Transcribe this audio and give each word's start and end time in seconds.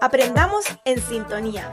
Aprendamos 0.00 0.64
en 0.86 0.98
sintonía. 1.02 1.70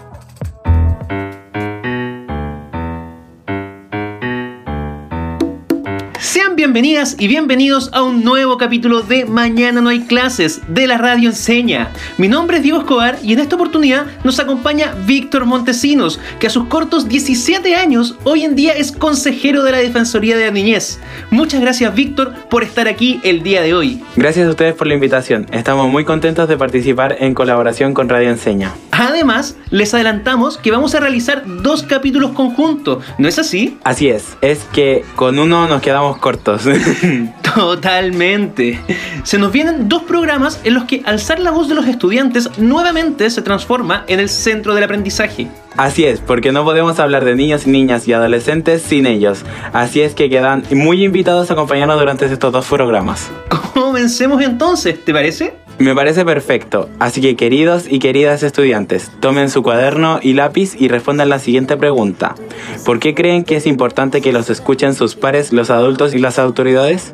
Bienvenidas 6.58 7.16
y 7.20 7.28
bienvenidos 7.28 7.92
a 7.94 8.02
un 8.02 8.24
nuevo 8.24 8.58
capítulo 8.58 9.04
de 9.04 9.26
Mañana 9.26 9.80
no 9.80 9.90
hay 9.90 10.02
clases 10.02 10.60
de 10.68 10.88
la 10.88 10.98
Radio 10.98 11.30
Enseña. 11.30 11.92
Mi 12.18 12.28
nombre 12.28 12.58
es 12.58 12.64
Diego 12.64 12.80
Escobar 12.80 13.20
y 13.22 13.34
en 13.34 13.40
esta 13.40 13.56
oportunidad 13.56 14.08
nos 14.24 14.40
acompaña 14.40 14.96
Víctor 15.06 15.46
Montesinos, 15.46 16.20
que 16.40 16.48
a 16.48 16.50
sus 16.50 16.66
cortos 16.66 17.08
17 17.08 17.76
años 17.76 18.16
hoy 18.24 18.44
en 18.44 18.56
día 18.56 18.74
es 18.74 18.92
consejero 18.92 19.62
de 19.62 19.72
la 19.72 19.78
Defensoría 19.78 20.36
de 20.36 20.46
la 20.46 20.52
Niñez. 20.52 21.00
Muchas 21.30 21.62
gracias 21.62 21.94
Víctor 21.94 22.34
por 22.50 22.64
estar 22.64 22.88
aquí 22.88 23.22
el 23.24 23.44
día 23.44 23.62
de 23.62 23.76
hoy. 23.76 24.02
Gracias 24.16 24.48
a 24.48 24.50
ustedes 24.50 24.74
por 24.74 24.88
la 24.88 24.96
invitación. 24.96 25.46
Estamos 25.52 25.92
muy 25.92 26.05
contentos 26.05 26.50
de 26.50 26.58
participar 26.58 27.18
en 27.20 27.36
colaboración 27.36 27.94
con 27.94 28.10
Radio 28.10 28.32
Enseña. 28.32 28.74
Además, 28.90 29.55
les 29.70 29.94
adelantamos 29.94 30.58
que 30.58 30.72
vamos 30.72 30.96
a 30.96 30.99
realizar 30.99 31.44
dos 31.46 31.84
capítulos 31.84 32.32
conjuntos, 32.32 33.04
¿no 33.20 33.27
es 33.27 33.38
así? 33.38 33.77
Así 33.84 34.10
es, 34.10 34.38
es 34.42 34.64
que 34.74 35.05
con 35.16 35.38
uno 35.38 35.68
nos 35.68 35.84
quedamos 35.84 36.18
cortos. 36.18 36.46
Totalmente. 37.55 38.79
Se 39.23 39.37
nos 39.37 39.51
vienen 39.51 39.90
dos 39.90 40.03
programas 40.03 40.62
en 40.63 40.73
los 40.73 40.85
que 40.85 41.01
alzar 41.05 41.40
la 41.40 41.51
voz 41.51 41.67
de 41.67 41.76
los 41.76 41.87
estudiantes 41.87 42.57
nuevamente 42.57 43.29
se 43.29 43.41
transforma 43.41 44.05
en 44.07 44.20
el 44.20 44.29
centro 44.29 44.73
del 44.73 44.84
aprendizaje. 44.84 45.48
Así 45.75 46.05
es, 46.05 46.20
porque 46.21 46.51
no 46.51 46.63
podemos 46.63 46.99
hablar 46.99 47.25
de 47.25 47.35
niños, 47.35 47.68
niñas 47.68 48.07
y 48.07 48.13
adolescentes 48.13 48.81
sin 48.81 49.05
ellos. 49.05 49.43
Así 49.73 50.01
es 50.01 50.15
que 50.15 50.29
quedan 50.29 50.63
muy 50.71 51.03
invitados 51.03 51.49
a 51.49 51.53
acompañarnos 51.53 51.99
durante 51.99 52.25
estos 52.25 52.51
dos 52.51 52.65
programas. 52.65 53.29
Comencemos 53.73 54.41
entonces, 54.41 55.03
¿te 55.03 55.13
parece? 55.13 55.66
Me 55.80 55.94
parece 55.94 56.26
perfecto, 56.26 56.90
así 56.98 57.22
que 57.22 57.36
queridos 57.36 57.86
y 57.88 58.00
queridas 58.00 58.42
estudiantes, 58.42 59.12
tomen 59.20 59.52
su 59.52 59.62
cuaderno 59.62 60.20
y 60.24 60.34
lápiz 60.34 60.76
y 60.80 60.88
respondan 60.88 61.30
la 61.30 61.38
siguiente 61.38 61.78
pregunta. 61.78 62.34
¿Por 62.84 63.00
qué 63.00 63.14
creen 63.14 63.44
que 63.44 63.58
es 63.58 63.68
importante 63.68 64.22
que 64.22 64.34
los 64.34 64.50
escuchen 64.50 64.96
sus 64.96 65.16
pares, 65.16 65.53
los 65.53 65.70
adultos 65.70 66.16
y 66.16 66.18
las 66.18 66.40
autoridades? 66.40 67.14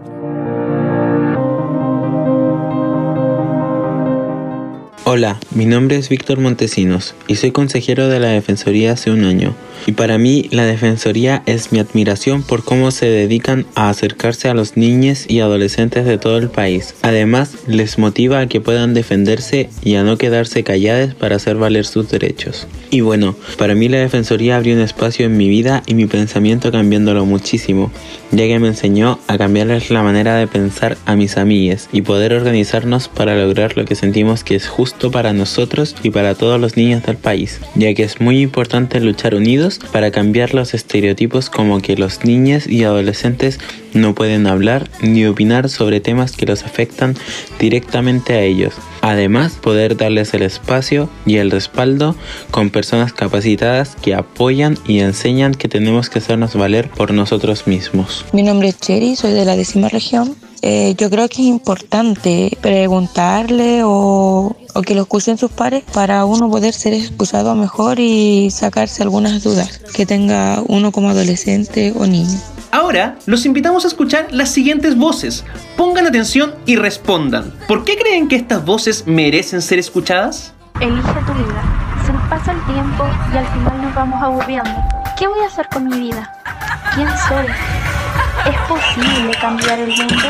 Hola, 5.03 5.37
mi 5.51 5.65
nombre 5.65 5.97
es 5.97 6.07
Víctor 6.07 6.39
Montesinos 6.39 7.15
y 7.27 7.35
soy 7.35 7.51
consejero 7.51 8.07
de 8.07 8.21
la 8.21 8.29
Defensoría 8.29 8.93
hace 8.93 9.11
un 9.11 9.25
año. 9.25 9.53
Y 9.85 9.93
para 9.93 10.17
mí 10.17 10.47
la 10.51 10.65
Defensoría 10.65 11.43
es 11.45 11.71
mi 11.71 11.79
admiración 11.79 12.43
por 12.43 12.63
cómo 12.63 12.91
se 12.91 13.07
dedican 13.07 13.65
a 13.75 13.89
acercarse 13.89 14.47
a 14.49 14.53
los 14.53 14.77
niños 14.77 15.25
y 15.27 15.39
adolescentes 15.39 16.05
de 16.05 16.17
todo 16.17 16.37
el 16.37 16.49
país. 16.49 16.95
Además, 17.01 17.55
les 17.67 17.97
motiva 17.97 18.39
a 18.39 18.47
que 18.47 18.61
puedan 18.61 18.93
defenderse 18.93 19.69
y 19.83 19.95
a 19.95 20.03
no 20.03 20.17
quedarse 20.17 20.63
calladas 20.63 21.13
para 21.15 21.35
hacer 21.35 21.57
valer 21.57 21.85
sus 21.85 22.09
derechos. 22.09 22.67
Y 22.91 23.01
bueno, 23.01 23.35
para 23.57 23.75
mí 23.75 23.89
la 23.89 23.97
Defensoría 23.97 24.57
abrió 24.57 24.75
un 24.75 24.81
espacio 24.81 25.25
en 25.25 25.35
mi 25.35 25.49
vida 25.49 25.83
y 25.85 25.95
mi 25.95 26.05
pensamiento 26.05 26.71
cambiándolo 26.71 27.25
muchísimo, 27.25 27.91
ya 28.31 28.45
que 28.45 28.59
me 28.59 28.67
enseñó 28.67 29.19
a 29.27 29.37
cambiarles 29.37 29.89
la 29.89 30.03
manera 30.03 30.35
de 30.35 30.47
pensar 30.47 30.97
a 31.05 31.15
mis 31.15 31.37
amigas 31.37 31.89
y 31.91 32.03
poder 32.03 32.33
organizarnos 32.33 33.07
para 33.07 33.35
lograr 33.35 33.77
lo 33.77 33.85
que 33.85 33.95
sentimos 33.95 34.43
que 34.43 34.55
es 34.55 34.67
justo 34.67 35.11
para 35.11 35.33
nosotros 35.33 35.95
y 36.03 36.11
para 36.11 36.35
todos 36.35 36.59
los 36.59 36.77
niños 36.77 37.03
del 37.03 37.17
país, 37.17 37.59
ya 37.75 37.93
que 37.93 38.03
es 38.03 38.21
muy 38.21 38.41
importante 38.41 38.99
luchar 38.99 39.35
unidos 39.35 39.72
para 39.91 40.11
cambiar 40.11 40.53
los 40.53 40.73
estereotipos 40.73 41.49
como 41.49 41.81
que 41.81 41.95
los 41.95 42.23
niños 42.25 42.67
y 42.67 42.83
adolescentes 42.83 43.59
no 43.93 44.15
pueden 44.15 44.47
hablar 44.47 44.89
ni 45.01 45.25
opinar 45.25 45.69
sobre 45.69 45.99
temas 45.99 46.31
que 46.33 46.45
los 46.45 46.63
afectan 46.63 47.15
directamente 47.59 48.33
a 48.33 48.41
ellos. 48.41 48.73
Además, 49.01 49.53
poder 49.61 49.97
darles 49.97 50.33
el 50.33 50.43
espacio 50.43 51.09
y 51.25 51.37
el 51.37 51.51
respaldo 51.51 52.15
con 52.51 52.69
personas 52.69 53.13
capacitadas 53.13 53.95
que 54.01 54.15
apoyan 54.15 54.77
y 54.87 54.99
enseñan 54.99 55.53
que 55.53 55.67
tenemos 55.67 56.09
que 56.09 56.19
hacernos 56.19 56.55
valer 56.55 56.89
por 56.89 57.11
nosotros 57.11 57.67
mismos. 57.67 58.25
Mi 58.33 58.43
nombre 58.43 58.69
es 58.69 58.79
Cherry, 58.79 59.15
soy 59.15 59.33
de 59.33 59.45
la 59.45 59.55
décima 59.55 59.89
región. 59.89 60.35
Eh, 60.65 60.95
yo 60.97 61.09
creo 61.09 61.27
que 61.27 61.41
es 61.41 61.47
importante 61.47 62.57
preguntarle 62.61 63.83
o, 63.83 64.55
o, 64.73 64.81
que 64.81 64.95
lo 64.95 65.01
escuchen 65.01 65.37
sus 65.37 65.51
pares 65.51 65.83
para 65.93 66.23
uno 66.23 66.49
poder 66.49 66.73
ser 66.73 66.93
excusado 66.93 67.53
mejor 67.53 67.99
y 67.99 68.49
sacarse 68.49 69.03
algunas 69.03 69.43
dudas 69.43 69.81
que 69.93 70.05
tenga 70.05 70.63
uno 70.65 70.93
como 70.93 71.09
adolescente 71.09 71.93
o 71.97 72.05
niño. 72.05 72.39
Ahora 72.71 73.17
los 73.25 73.45
invitamos 73.45 73.83
a 73.83 73.89
escuchar 73.89 74.27
las 74.31 74.51
siguientes 74.51 74.97
voces. 74.97 75.43
Pongan 75.75 76.07
atención 76.07 76.55
y 76.65 76.77
respondan. 76.77 77.53
¿Por 77.67 77.83
qué 77.83 77.97
creen 77.97 78.29
que 78.29 78.37
estas 78.37 78.63
voces 78.63 79.05
merecen 79.05 79.61
ser 79.61 79.79
escuchadas? 79.79 80.53
Elige 80.79 81.13
tu 81.27 81.33
vida. 81.33 81.99
Se 82.05 82.13
nos 82.13 82.25
pasa 82.29 82.53
el 82.53 82.65
tiempo 82.73 83.03
y 83.33 83.37
al 83.37 83.47
final 83.47 83.81
nos 83.81 83.93
vamos 83.93 84.23
aburriendo. 84.23 84.71
¿Qué 85.19 85.27
voy 85.27 85.41
a 85.41 85.47
hacer 85.47 85.67
con 85.73 85.89
mi 85.89 85.99
vida? 85.99 86.31
¿Quién 86.95 87.09
soy? 87.27 87.92
¿Es 88.45 88.57
posible 88.67 89.31
cambiar 89.39 89.79
el 89.79 89.87
mundo? 89.87 90.27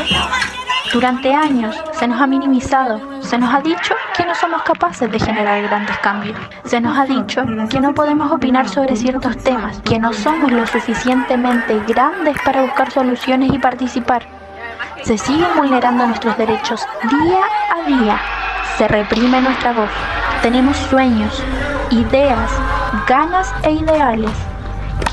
Durante 0.92 1.34
años 1.34 1.74
se 1.98 2.06
nos 2.06 2.20
ha 2.20 2.28
minimizado, 2.28 3.00
se 3.20 3.36
nos 3.36 3.52
ha 3.52 3.60
dicho 3.60 3.96
que 4.16 4.24
no 4.24 4.32
somos 4.36 4.62
capaces 4.62 5.10
de 5.10 5.18
generar 5.18 5.60
grandes 5.62 5.98
cambios, 5.98 6.38
se 6.64 6.80
nos 6.80 6.96
ha 6.96 7.06
dicho 7.06 7.42
que 7.68 7.80
no 7.80 7.92
podemos 7.92 8.30
opinar 8.30 8.68
sobre 8.68 8.94
ciertos 8.94 9.36
temas, 9.38 9.80
que 9.80 9.98
no 9.98 10.12
somos 10.12 10.52
lo 10.52 10.64
suficientemente 10.64 11.80
grandes 11.88 12.36
para 12.44 12.62
buscar 12.62 12.92
soluciones 12.92 13.52
y 13.52 13.58
participar. 13.58 14.24
Se 15.02 15.18
siguen 15.18 15.48
vulnerando 15.56 16.06
nuestros 16.06 16.38
derechos 16.38 16.86
día 17.10 17.40
a 17.74 17.88
día, 17.88 18.20
se 18.78 18.86
reprime 18.86 19.40
nuestra 19.40 19.72
voz. 19.72 19.90
Tenemos 20.40 20.76
sueños, 20.76 21.42
ideas, 21.90 22.50
ganas 23.08 23.52
e 23.64 23.72
ideales 23.72 24.30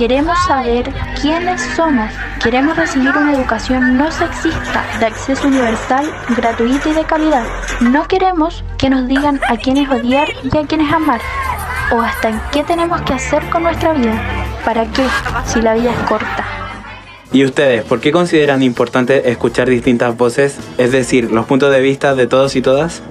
Queremos 0.02 0.36
saber 0.48 0.92
quiénes 1.22 1.62
somos. 1.76 2.10
Queremos 2.44 2.76
recibir 2.76 3.16
una 3.16 3.36
educación 3.36 3.98
no 3.98 4.12
sexista, 4.12 4.84
de 5.00 5.06
acceso 5.06 5.48
universal, 5.48 6.12
gratuita 6.36 6.90
y 6.90 6.94
de 6.94 7.04
calidad. 7.04 7.46
No 7.82 8.08
queremos 8.08 8.64
que 8.80 8.90
nos 8.90 9.08
digan 9.08 9.40
a 9.48 9.58
quiénes 9.58 9.88
odiar 9.92 10.28
y 10.42 10.58
a 10.58 10.66
quiénes 10.66 10.92
amar. 10.92 11.22
O 11.92 12.02
hasta 12.02 12.50
qué 12.50 12.64
tenemos 12.64 13.00
que 13.04 13.14
hacer 13.14 13.48
con 13.52 13.62
nuestra 13.62 13.94
vida. 13.94 14.20
¿Para 14.66 14.86
qué? 14.86 15.06
Si 15.46 15.62
la 15.62 15.76
vida 15.76 15.92
es 15.92 16.10
corta. 16.10 16.48
¿Y 17.32 17.46
ustedes, 17.46 17.84
por 17.84 18.00
qué 18.00 18.12
consideran 18.12 18.64
importante 18.64 19.30
escuchar 19.30 19.70
distintas 19.70 20.18
voces, 20.18 20.58
es 20.80 20.92
decir, 20.92 21.32
los 21.32 21.46
puntos 21.46 21.72
de 21.72 21.80
vista 21.80 22.16
de 22.16 22.26
todos 22.26 22.56
y 22.56 22.64
todas? 22.64 23.04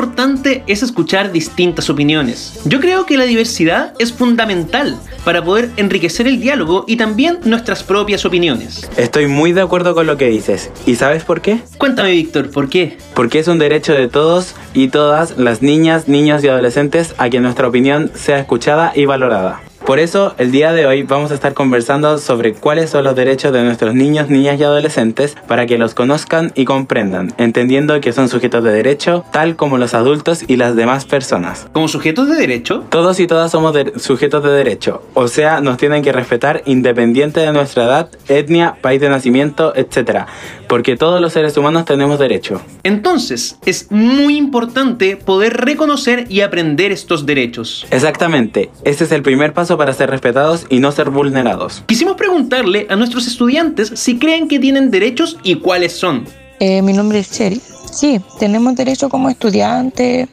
Importante 0.00 0.62
es 0.66 0.82
escuchar 0.82 1.30
distintas 1.30 1.90
opiniones. 1.90 2.58
Yo 2.64 2.80
creo 2.80 3.04
que 3.04 3.18
la 3.18 3.24
diversidad 3.24 3.92
es 3.98 4.14
fundamental 4.14 4.98
para 5.26 5.44
poder 5.44 5.68
enriquecer 5.76 6.26
el 6.26 6.40
diálogo 6.40 6.86
y 6.88 6.96
también 6.96 7.40
nuestras 7.44 7.82
propias 7.82 8.24
opiniones. 8.24 8.88
Estoy 8.96 9.26
muy 9.26 9.52
de 9.52 9.60
acuerdo 9.60 9.94
con 9.94 10.06
lo 10.06 10.16
que 10.16 10.28
dices. 10.28 10.70
¿Y 10.86 10.94
sabes 10.94 11.24
por 11.24 11.42
qué? 11.42 11.58
Cuéntame, 11.76 12.12
Víctor, 12.12 12.50
¿por 12.50 12.70
qué? 12.70 12.96
Porque 13.12 13.40
es 13.40 13.48
un 13.48 13.58
derecho 13.58 13.92
de 13.92 14.08
todos 14.08 14.54
y 14.72 14.88
todas 14.88 15.36
las 15.36 15.60
niñas, 15.60 16.08
niños 16.08 16.42
y 16.42 16.48
adolescentes 16.48 17.14
a 17.18 17.28
que 17.28 17.40
nuestra 17.40 17.68
opinión 17.68 18.10
sea 18.14 18.38
escuchada 18.38 18.92
y 18.94 19.04
valorada. 19.04 19.60
Por 19.90 19.98
eso, 19.98 20.36
el 20.38 20.52
día 20.52 20.72
de 20.72 20.86
hoy 20.86 21.02
vamos 21.02 21.32
a 21.32 21.34
estar 21.34 21.52
conversando 21.52 22.16
sobre 22.18 22.54
cuáles 22.54 22.90
son 22.90 23.02
los 23.02 23.16
derechos 23.16 23.52
de 23.52 23.64
nuestros 23.64 23.92
niños, 23.92 24.30
niñas 24.30 24.60
y 24.60 24.62
adolescentes 24.62 25.36
para 25.48 25.66
que 25.66 25.78
los 25.78 25.94
conozcan 25.94 26.52
y 26.54 26.64
comprendan, 26.64 27.34
entendiendo 27.38 28.00
que 28.00 28.12
son 28.12 28.28
sujetos 28.28 28.62
de 28.62 28.70
derecho, 28.70 29.24
tal 29.32 29.56
como 29.56 29.78
los 29.78 29.92
adultos 29.94 30.44
y 30.46 30.54
las 30.58 30.76
demás 30.76 31.06
personas. 31.06 31.66
¿Como 31.72 31.88
sujetos 31.88 32.28
de 32.28 32.36
derecho? 32.36 32.84
Todos 32.88 33.18
y 33.18 33.26
todas 33.26 33.50
somos 33.50 33.74
de 33.74 33.98
sujetos 33.98 34.44
de 34.44 34.50
derecho, 34.50 35.02
o 35.14 35.26
sea, 35.26 35.60
nos 35.60 35.76
tienen 35.76 36.04
que 36.04 36.12
respetar 36.12 36.62
independiente 36.66 37.40
de 37.40 37.52
nuestra 37.52 37.86
edad, 37.86 38.10
etnia, 38.28 38.76
país 38.80 39.00
de 39.00 39.08
nacimiento, 39.08 39.74
etc. 39.74 40.26
Porque 40.68 40.96
todos 40.96 41.20
los 41.20 41.32
seres 41.32 41.56
humanos 41.56 41.84
tenemos 41.84 42.20
derecho. 42.20 42.62
Entonces, 42.84 43.58
es 43.66 43.90
muy 43.90 44.36
importante 44.36 45.16
poder 45.16 45.56
reconocer 45.56 46.26
y 46.28 46.42
aprender 46.42 46.92
estos 46.92 47.26
derechos. 47.26 47.88
Exactamente, 47.90 48.70
ese 48.84 49.02
es 49.02 49.10
el 49.10 49.22
primer 49.22 49.52
paso 49.52 49.79
para 49.80 49.94
ser 49.94 50.10
respetados 50.10 50.66
y 50.68 50.78
no 50.78 50.92
ser 50.92 51.08
vulnerados. 51.08 51.82
Quisimos 51.86 52.14
preguntarle 52.16 52.86
a 52.90 52.96
nuestros 52.96 53.26
estudiantes 53.26 53.90
si 53.94 54.18
creen 54.18 54.46
que 54.46 54.58
tienen 54.58 54.90
derechos 54.90 55.38
y 55.42 55.54
cuáles 55.54 55.92
son. 55.92 56.26
Eh, 56.58 56.82
mi 56.82 56.92
nombre 56.92 57.20
es 57.20 57.30
Cheryl. 57.30 57.62
Sí, 57.90 58.20
tenemos 58.38 58.76
derecho 58.76 59.08
como 59.08 59.30
estudiantes, 59.30 60.28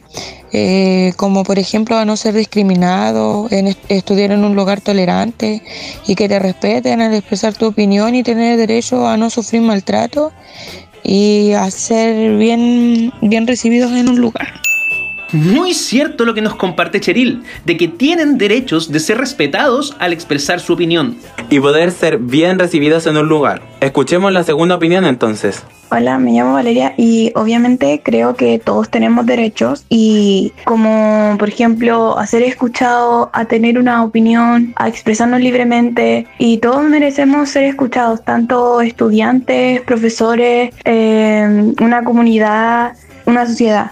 eh, 0.52 1.14
como 1.16 1.46
por 1.46 1.60
ejemplo 1.60 1.96
a 1.96 2.04
no 2.04 2.18
ser 2.18 2.34
discriminado, 2.34 3.48
en 3.52 3.74
estudiar 3.88 4.34
en 4.34 4.44
un 4.44 4.54
lugar 4.54 4.82
tolerante 4.82 5.64
y 6.06 6.16
que 6.16 6.28
te 6.28 6.40
respeten 6.40 7.00
al 7.00 7.14
expresar 7.14 7.54
tu 7.54 7.68
opinión 7.68 8.16
y 8.16 8.24
tener 8.24 8.58
derecho 8.58 9.08
a 9.08 9.16
no 9.16 9.30
sufrir 9.30 9.62
maltrato 9.62 10.34
y 11.04 11.54
a 11.54 11.72
ser 11.72 12.36
bien, 12.36 13.14
bien 13.22 13.48
recibidos 13.48 13.94
en 13.94 14.10
un 14.10 14.20
lugar. 14.20 14.67
Muy 15.34 15.74
cierto 15.74 16.24
lo 16.24 16.34
que 16.34 16.42
nos 16.42 16.56
comparte 16.56 17.02
Cheryl, 17.02 17.44
de 17.66 17.76
que 17.76 17.88
tienen 17.90 18.38
derechos 18.38 18.92
de 18.92 19.00
ser 19.00 19.18
respetados 19.18 19.96
al 20.00 20.14
expresar 20.14 20.60
su 20.60 20.74
opinión. 20.74 21.18
Y 21.50 21.60
poder 21.60 21.92
ser 21.92 22.18
bien 22.18 22.60
recibidos 22.60 23.08
en 23.08 23.18
un 23.18 23.28
lugar. 23.28 23.62
Escuchemos 23.82 24.32
la 24.32 24.44
segunda 24.44 24.76
opinión 24.76 25.06
entonces. 25.06 25.64
Hola, 25.90 26.18
me 26.18 26.34
llamo 26.34 26.54
Valeria 26.54 26.94
y 26.98 27.32
obviamente 27.36 28.02
creo 28.04 28.36
que 28.36 28.60
todos 28.60 28.90
tenemos 28.90 29.26
derechos 29.26 29.86
y 29.88 30.52
como 30.66 31.36
por 31.40 31.48
ejemplo 31.48 32.18
a 32.20 32.28
ser 32.28 32.44
escuchado, 32.44 33.30
a 33.32 33.46
tener 33.46 33.80
una 33.80 34.04
opinión, 34.04 34.74
a 34.76 34.90
expresarnos 34.90 35.40
libremente 35.40 36.28
y 36.40 36.58
todos 36.58 36.84
merecemos 36.84 37.50
ser 37.50 37.64
escuchados, 37.64 38.22
tanto 38.26 38.82
estudiantes, 38.82 39.80
profesores, 39.82 40.74
eh, 40.84 41.74
una 41.80 42.04
comunidad, 42.04 42.94
una 43.26 43.46
sociedad. 43.46 43.92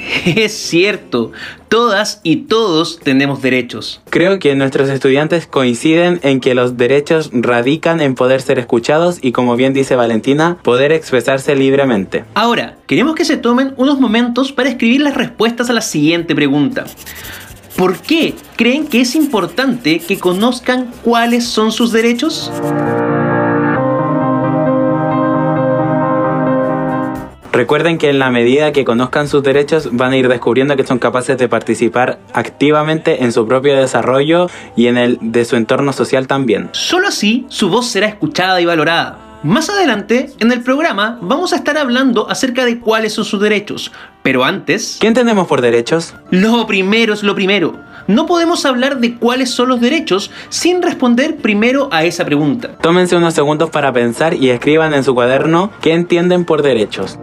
Es 0.24 0.52
cierto, 0.52 1.32
todas 1.68 2.20
y 2.22 2.36
todos 2.36 2.98
tenemos 3.02 3.42
derechos. 3.42 4.00
Creo 4.10 4.38
que 4.38 4.54
nuestros 4.54 4.88
estudiantes 4.88 5.46
coinciden 5.46 6.20
en 6.22 6.40
que 6.40 6.54
los 6.54 6.76
derechos 6.76 7.30
radican 7.32 8.00
en 8.00 8.14
poder 8.14 8.42
ser 8.42 8.58
escuchados 8.58 9.18
y 9.22 9.32
como 9.32 9.56
bien 9.56 9.72
dice 9.72 9.96
Valentina, 9.96 10.58
poder 10.62 10.92
expresarse 10.92 11.54
libremente. 11.56 12.24
Ahora, 12.34 12.76
queremos 12.86 13.14
que 13.14 13.24
se 13.24 13.36
tomen 13.36 13.74
unos 13.76 14.00
momentos 14.00 14.52
para 14.52 14.68
escribir 14.68 15.02
las 15.02 15.14
respuestas 15.16 15.70
a 15.70 15.72
la 15.72 15.80
siguiente 15.80 16.34
pregunta. 16.34 16.84
¿Por 17.76 17.98
qué 17.98 18.34
creen 18.56 18.86
que 18.86 19.00
es 19.00 19.14
importante 19.14 20.00
que 20.00 20.18
conozcan 20.18 20.90
cuáles 21.02 21.44
son 21.44 21.72
sus 21.72 21.92
derechos? 21.92 22.50
Recuerden 27.52 27.98
que 27.98 28.10
en 28.10 28.18
la 28.18 28.30
medida 28.30 28.72
que 28.72 28.84
conozcan 28.84 29.26
sus 29.26 29.42
derechos 29.42 29.88
van 29.92 30.12
a 30.12 30.16
ir 30.16 30.28
descubriendo 30.28 30.76
que 30.76 30.86
son 30.86 30.98
capaces 30.98 31.36
de 31.36 31.48
participar 31.48 32.18
activamente 32.32 33.24
en 33.24 33.32
su 33.32 33.46
propio 33.46 33.76
desarrollo 33.76 34.48
y 34.76 34.86
en 34.86 34.96
el 34.96 35.18
de 35.20 35.44
su 35.44 35.56
entorno 35.56 35.92
social 35.92 36.26
también. 36.28 36.68
Solo 36.72 37.08
así 37.08 37.46
su 37.48 37.68
voz 37.68 37.86
será 37.86 38.06
escuchada 38.06 38.60
y 38.60 38.66
valorada. 38.66 39.18
Más 39.42 39.70
adelante, 39.70 40.30
en 40.38 40.52
el 40.52 40.62
programa, 40.62 41.18
vamos 41.22 41.54
a 41.54 41.56
estar 41.56 41.78
hablando 41.78 42.28
acerca 42.30 42.66
de 42.66 42.78
cuáles 42.78 43.14
son 43.14 43.24
sus 43.24 43.40
derechos. 43.40 43.90
Pero 44.22 44.44
antes... 44.44 44.98
¿Qué 45.00 45.06
entendemos 45.06 45.46
por 45.46 45.62
derechos? 45.62 46.14
Lo 46.30 46.66
primero 46.66 47.14
es 47.14 47.22
lo 47.22 47.34
primero. 47.34 47.80
No 48.06 48.26
podemos 48.26 48.66
hablar 48.66 48.98
de 48.98 49.14
cuáles 49.16 49.50
son 49.50 49.70
los 49.70 49.80
derechos 49.80 50.30
sin 50.50 50.82
responder 50.82 51.36
primero 51.36 51.88
a 51.90 52.04
esa 52.04 52.26
pregunta. 52.26 52.76
Tómense 52.82 53.16
unos 53.16 53.32
segundos 53.32 53.70
para 53.70 53.92
pensar 53.92 54.34
y 54.34 54.50
escriban 54.50 54.92
en 54.92 55.04
su 55.04 55.14
cuaderno 55.14 55.70
qué 55.80 55.94
entienden 55.94 56.44
por 56.44 56.60
derechos. 56.60 57.18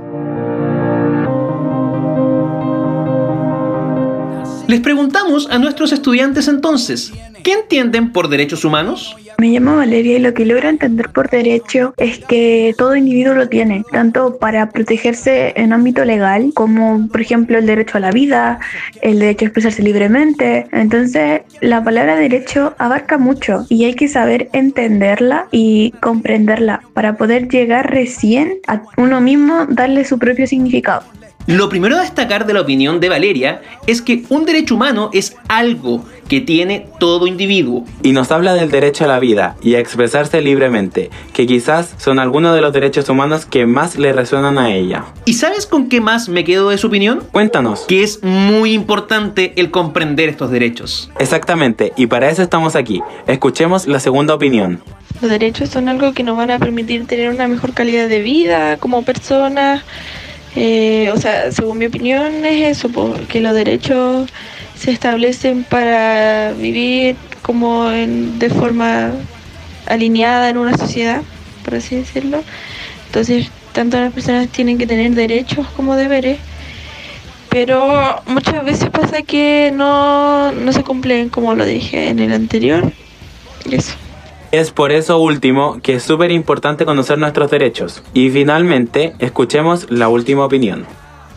Les 4.67 4.81
preguntamos 4.81 5.47
a 5.49 5.59
nuestros 5.59 5.93
estudiantes 5.93 6.49
entonces, 6.49 7.13
¿qué 7.41 7.53
entienden 7.53 8.11
por 8.11 8.27
derechos 8.27 8.65
humanos? 8.65 9.15
Me 9.37 9.47
llamo 9.47 9.77
Valeria 9.77 10.17
y 10.17 10.19
lo 10.19 10.33
que 10.33 10.45
logro 10.45 10.67
entender 10.67 11.09
por 11.09 11.29
derecho 11.29 11.93
es 11.95 12.19
que 12.19 12.75
todo 12.77 12.97
individuo 12.97 13.33
lo 13.33 13.47
tiene, 13.47 13.85
tanto 13.93 14.37
para 14.39 14.69
protegerse 14.69 15.53
en 15.55 15.71
ámbito 15.71 16.03
legal, 16.03 16.51
como 16.53 17.07
por 17.07 17.21
ejemplo 17.21 17.57
el 17.57 17.65
derecho 17.65 17.97
a 17.97 18.01
la 18.01 18.11
vida, 18.11 18.59
el 19.01 19.19
derecho 19.19 19.45
a 19.45 19.47
expresarse 19.47 19.83
libremente. 19.83 20.67
Entonces, 20.73 21.43
la 21.61 21.81
palabra 21.81 22.17
derecho 22.17 22.75
abarca 22.77 23.17
mucho 23.17 23.65
y 23.69 23.85
hay 23.85 23.93
que 23.93 24.09
saber 24.09 24.49
entenderla 24.51 25.47
y 25.51 25.91
comprenderla 26.01 26.81
para 26.93 27.15
poder 27.15 27.47
llegar 27.47 27.89
recién 27.89 28.55
a 28.67 28.81
uno 28.97 29.21
mismo 29.21 29.65
darle 29.69 30.03
su 30.03 30.19
propio 30.19 30.45
significado. 30.45 31.03
Lo 31.47 31.69
primero 31.69 31.95
a 31.95 32.01
destacar 32.01 32.45
de 32.45 32.53
la 32.53 32.59
opinión 32.59 32.99
de 32.99 33.07
Valeria 33.07 33.61
es 33.87 34.01
que 34.01 34.25
un 34.27 34.43
derecho 34.43 34.75
humano 34.75 35.09
es 35.13 35.37
algo 35.47 36.03
que 36.27 36.41
tiene 36.41 36.87
todo 36.99 37.25
individuo. 37.25 37.85
Y 38.03 38.11
nos 38.11 38.33
habla 38.33 38.53
del 38.53 38.69
derecho 38.69 39.05
a 39.05 39.07
la 39.07 39.17
vida 39.19 39.55
y 39.61 39.75
a 39.75 39.79
expresarse 39.79 40.41
libremente, 40.41 41.09
que 41.31 41.47
quizás 41.47 41.95
son 41.99 42.19
algunos 42.19 42.53
de 42.53 42.59
los 42.59 42.73
derechos 42.73 43.07
humanos 43.07 43.45
que 43.45 43.65
más 43.65 43.97
le 43.97 44.11
resuenan 44.11 44.57
a 44.57 44.75
ella. 44.75 45.05
¿Y 45.23 45.35
sabes 45.35 45.65
con 45.67 45.87
qué 45.87 46.01
más 46.01 46.27
me 46.27 46.43
quedo 46.43 46.69
de 46.69 46.77
su 46.77 46.87
opinión? 46.87 47.23
Cuéntanos. 47.31 47.85
Que 47.87 48.03
es 48.03 48.21
muy 48.23 48.73
importante 48.73 49.53
el 49.55 49.71
comprender 49.71 50.27
estos 50.27 50.51
derechos. 50.51 51.09
Exactamente, 51.17 51.93
y 51.95 52.07
para 52.07 52.29
eso 52.29 52.43
estamos 52.43 52.75
aquí. 52.75 53.01
Escuchemos 53.25 53.87
la 53.87 54.01
segunda 54.01 54.33
opinión. 54.33 54.81
Los 55.21 55.31
derechos 55.31 55.69
son 55.69 55.87
algo 55.87 56.11
que 56.11 56.23
nos 56.23 56.35
van 56.35 56.51
a 56.51 56.59
permitir 56.59 57.07
tener 57.07 57.29
una 57.29 57.47
mejor 57.47 57.73
calidad 57.73 58.09
de 58.09 58.21
vida 58.21 58.75
como 58.75 59.03
personas 59.03 59.83
eh, 60.59 61.11
o 61.13 61.17
sea, 61.17 61.51
según 61.51 61.77
mi 61.77 61.85
opinión 61.85 62.43
es 62.43 62.77
eso, 62.77 62.89
porque 62.89 63.39
los 63.39 63.53
derechos 63.53 64.27
se 64.75 64.89
establecen 64.89 65.63
para 65.63 66.51
vivir 66.53 67.15
como 67.43 67.91
en, 67.91 68.39
de 68.39 68.49
forma 68.49 69.11
alineada 69.85 70.49
en 70.49 70.57
una 70.57 70.75
sociedad, 70.75 71.21
por 71.63 71.75
así 71.75 71.97
decirlo. 71.97 72.43
Entonces, 73.05 73.51
tanto 73.71 73.99
las 73.99 74.11
personas 74.11 74.49
tienen 74.49 74.79
que 74.79 74.87
tener 74.87 75.11
derechos 75.11 75.67
como 75.75 75.95
deberes, 75.95 76.39
pero 77.49 78.23
muchas 78.25 78.65
veces 78.65 78.89
pasa 78.89 79.21
que 79.21 79.71
no, 79.71 80.51
no 80.53 80.73
se 80.73 80.83
cumplen 80.83 81.29
como 81.29 81.53
lo 81.53 81.65
dije 81.65 82.09
en 82.09 82.17
el 82.17 82.33
anterior. 82.33 82.91
Eso. 83.69 83.93
Es 84.57 84.71
por 84.71 84.91
eso 84.91 85.19
último 85.19 85.77
que 85.83 85.93
es 85.97 86.03
súper 86.03 86.31
importante 86.31 86.83
conocer 86.83 87.19
nuestros 87.19 87.51
derechos. 87.51 88.01
Y 88.15 88.31
finalmente, 88.31 89.13
escuchemos 89.19 89.85
la 89.91 90.09
última 90.09 90.45
opinión. 90.45 90.87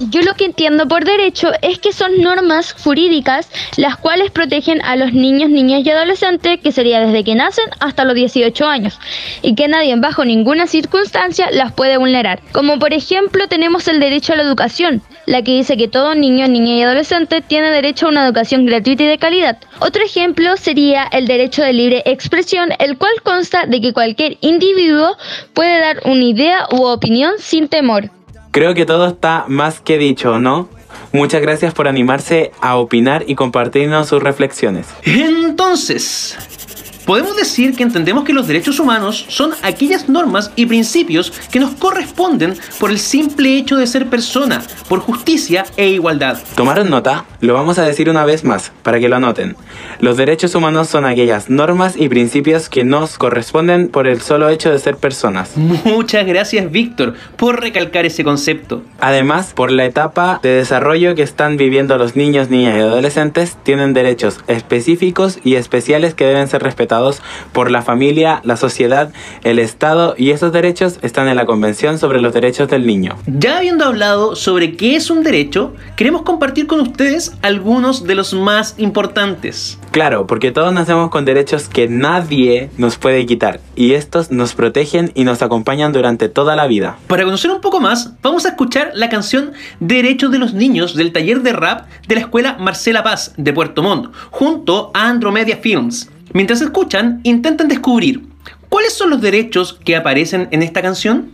Yo 0.09 0.23
lo 0.23 0.33
que 0.33 0.47
entiendo 0.47 0.89
por 0.89 1.05
derecho 1.05 1.53
es 1.61 1.79
que 1.79 1.93
son 1.93 2.23
normas 2.23 2.73
jurídicas 2.73 3.51
las 3.77 3.99
cuales 3.99 4.31
protegen 4.31 4.81
a 4.81 4.97
los 4.97 5.13
niños, 5.13 5.51
niñas 5.51 5.83
y 5.85 5.91
adolescentes, 5.91 6.59
que 6.61 6.73
sería 6.73 7.01
desde 7.01 7.23
que 7.23 7.35
nacen 7.35 7.67
hasta 7.81 8.07
los 8.07 8.15
18 8.15 8.67
años, 8.67 8.99
y 9.43 9.55
que 9.55 9.69
nadie 9.69 9.95
bajo 9.97 10.25
ninguna 10.25 10.67
circunstancia 10.67 11.51
las 11.51 11.73
puede 11.73 11.99
vulnerar. 11.99 12.41
Como 12.53 12.79
por 12.79 12.95
ejemplo 12.95 13.47
tenemos 13.47 13.89
el 13.89 14.01
derecho 14.01 14.33
a 14.33 14.37
la 14.37 14.43
educación, 14.43 15.03
la 15.27 15.43
que 15.43 15.53
dice 15.53 15.77
que 15.77 15.87
todo 15.87 16.15
niño, 16.15 16.49
niña 16.49 16.77
y 16.77 16.83
adolescente 16.83 17.43
tiene 17.43 17.71
derecho 17.71 18.07
a 18.07 18.09
una 18.09 18.25
educación 18.25 18.65
gratuita 18.65 19.03
y 19.03 19.07
de 19.07 19.19
calidad. 19.19 19.59
Otro 19.81 20.03
ejemplo 20.03 20.57
sería 20.57 21.05
el 21.13 21.27
derecho 21.27 21.63
de 21.63 21.75
libre 21.75 22.03
expresión, 22.07 22.71
el 22.79 22.97
cual 22.97 23.13
consta 23.23 23.67
de 23.67 23.83
que 23.83 23.93
cualquier 23.93 24.39
individuo 24.41 25.19
puede 25.53 25.79
dar 25.79 26.01
una 26.07 26.25
idea 26.25 26.67
u 26.73 26.87
opinión 26.87 27.35
sin 27.39 27.69
temor. 27.69 28.11
Creo 28.51 28.75
que 28.75 28.85
todo 28.85 29.07
está 29.07 29.45
más 29.47 29.81
que 29.81 29.97
dicho, 29.97 30.41
¿no? 30.41 30.69
Muchas 31.13 31.41
gracias 31.41 31.73
por 31.73 31.87
animarse 31.87 32.51
a 32.61 32.77
opinar 32.77 33.25
y 33.27 33.37
compartirnos 33.37 34.09
sus 34.09 34.23
reflexiones. 34.23 34.87
Entonces, 35.05 36.37
Podemos 37.11 37.35
decir 37.35 37.75
que 37.75 37.83
entendemos 37.83 38.23
que 38.23 38.33
los 38.33 38.47
derechos 38.47 38.79
humanos 38.79 39.27
son 39.27 39.51
aquellas 39.63 40.09
normas 40.09 40.53
y 40.55 40.67
principios 40.67 41.33
que 41.51 41.59
nos 41.59 41.73
corresponden 41.73 42.55
por 42.79 42.93
el 42.93 43.01
simple 43.01 43.57
hecho 43.57 43.77
de 43.77 43.89
ser 43.89 44.07
persona, 44.07 44.63
por 44.89 45.01
justicia 45.01 45.65
e 45.77 45.89
igualdad. 45.89 46.39
¿Tomaron 46.55 46.89
nota? 46.89 47.25
Lo 47.41 47.55
vamos 47.55 47.81
a 47.81 47.85
decir 47.85 48.09
una 48.09 48.25
vez 48.25 48.45
más, 48.45 48.71
para 48.85 49.01
que 49.01 49.09
lo 49.09 49.17
anoten. 49.17 49.57
Los 49.99 50.19
derechos 50.19 50.55
humanos 50.55 50.87
son 50.87 51.05
aquellas 51.05 51.51
normas 51.51 51.97
y 51.97 52.09
principios 52.09 52.69
que 52.69 52.85
nos 52.85 53.19
corresponden 53.19 53.89
por 53.89 54.07
el 54.07 54.21
solo 54.21 54.49
hecho 54.49 54.71
de 54.71 54.79
ser 54.79 54.97
personas. 54.97 55.57
Muchas 55.57 56.25
gracias, 56.25 56.71
Víctor, 56.71 57.15
por 57.37 57.61
recalcar 57.61 58.07
ese 58.07 58.23
concepto. 58.23 58.85
Además, 59.01 59.53
por 59.53 59.73
la 59.73 59.85
etapa 59.85 60.39
de 60.45 60.51
desarrollo 60.51 61.17
que 61.17 61.25
están 61.25 61.57
viviendo 61.57 61.99
los 61.99 62.15
niños, 62.15 62.51
niñas 62.51 62.77
y 62.77 62.81
adolescentes, 62.83 63.57
tienen 63.65 63.95
derechos 63.95 64.39
específicos 64.47 65.41
y 65.43 65.57
especiales 65.57 66.15
que 66.15 66.27
deben 66.27 66.47
ser 66.47 66.63
respetados 66.63 67.00
por 67.53 67.71
la 67.71 67.83
familia, 67.83 68.41
la 68.45 68.57
sociedad, 68.57 69.13
el 69.43 69.59
Estado 69.59 70.15
y 70.17 70.31
esos 70.31 70.53
derechos 70.53 70.99
están 71.03 71.29
en 71.29 71.37
la 71.37 71.47
Convención 71.47 71.99
sobre 71.99 72.21
los 72.21 72.33
Derechos 72.33 72.69
del 72.69 72.87
Niño. 72.87 73.17
Ya 73.27 73.59
habiendo 73.59 73.85
hablado 73.85 74.37
sobre 74.37 74.77
qué 74.77 74.97
es 74.97 75.11
un 75.11 75.23
derecho, 75.23 75.75
queremos 75.97 76.23
compartir 76.23 76.67
con 76.67 76.81
ustedes 76.81 77.33
algunos 77.43 78.05
de 78.05 78.15
los 78.15 78.35
más 78.35 78.75
importantes. 78.79 79.79
Claro, 79.91 80.27
porque 80.27 80.53
todos 80.53 80.73
nacemos 80.73 81.11
con 81.11 81.25
derechos 81.25 81.69
que 81.69 81.89
nadie 81.89 82.71
nos 82.77 82.97
puede 82.97 83.27
quitar 83.27 83.61
y 83.75 83.95
estos 83.95 84.31
nos 84.31 84.55
protegen 84.55 85.11
y 85.15 85.25
nos 85.25 85.43
acompañan 85.43 85.93
durante 85.93 86.29
toda 86.29 86.55
la 86.55 86.67
vida. 86.67 86.97
Para 87.09 87.25
conocer 87.25 87.51
un 87.51 87.61
poco 87.61 87.81
más, 87.81 88.13
vamos 88.23 88.47
a 88.47 88.51
escuchar 88.51 88.93
la 88.95 89.09
canción 89.09 89.53
Derechos 89.81 90.31
de 90.31 90.39
los 90.39 90.55
Niños 90.55 90.95
del 90.95 91.13
taller 91.13 91.43
de 91.43 91.53
rap 91.53 91.89
de 92.07 92.15
la 92.15 92.21
escuela 92.21 92.57
Marcela 92.59 93.03
Paz 93.03 93.33
de 93.37 93.53
Puerto 93.53 93.83
Montt, 93.83 94.13
junto 94.31 94.91
a 94.95 95.09
Andromedia 95.09 95.57
Films. 95.57 96.11
Mientras 96.33 96.61
escuchan, 96.61 97.21
intenten 97.25 97.67
descubrir 97.67 98.23
cuáles 98.69 98.95
son 98.95 99.11
los 99.11 99.21
derechos 99.21 99.81
que 99.85 99.97
aparecen 99.97 100.47
en 100.53 100.63
esta 100.63 100.81
canción. 100.81 101.33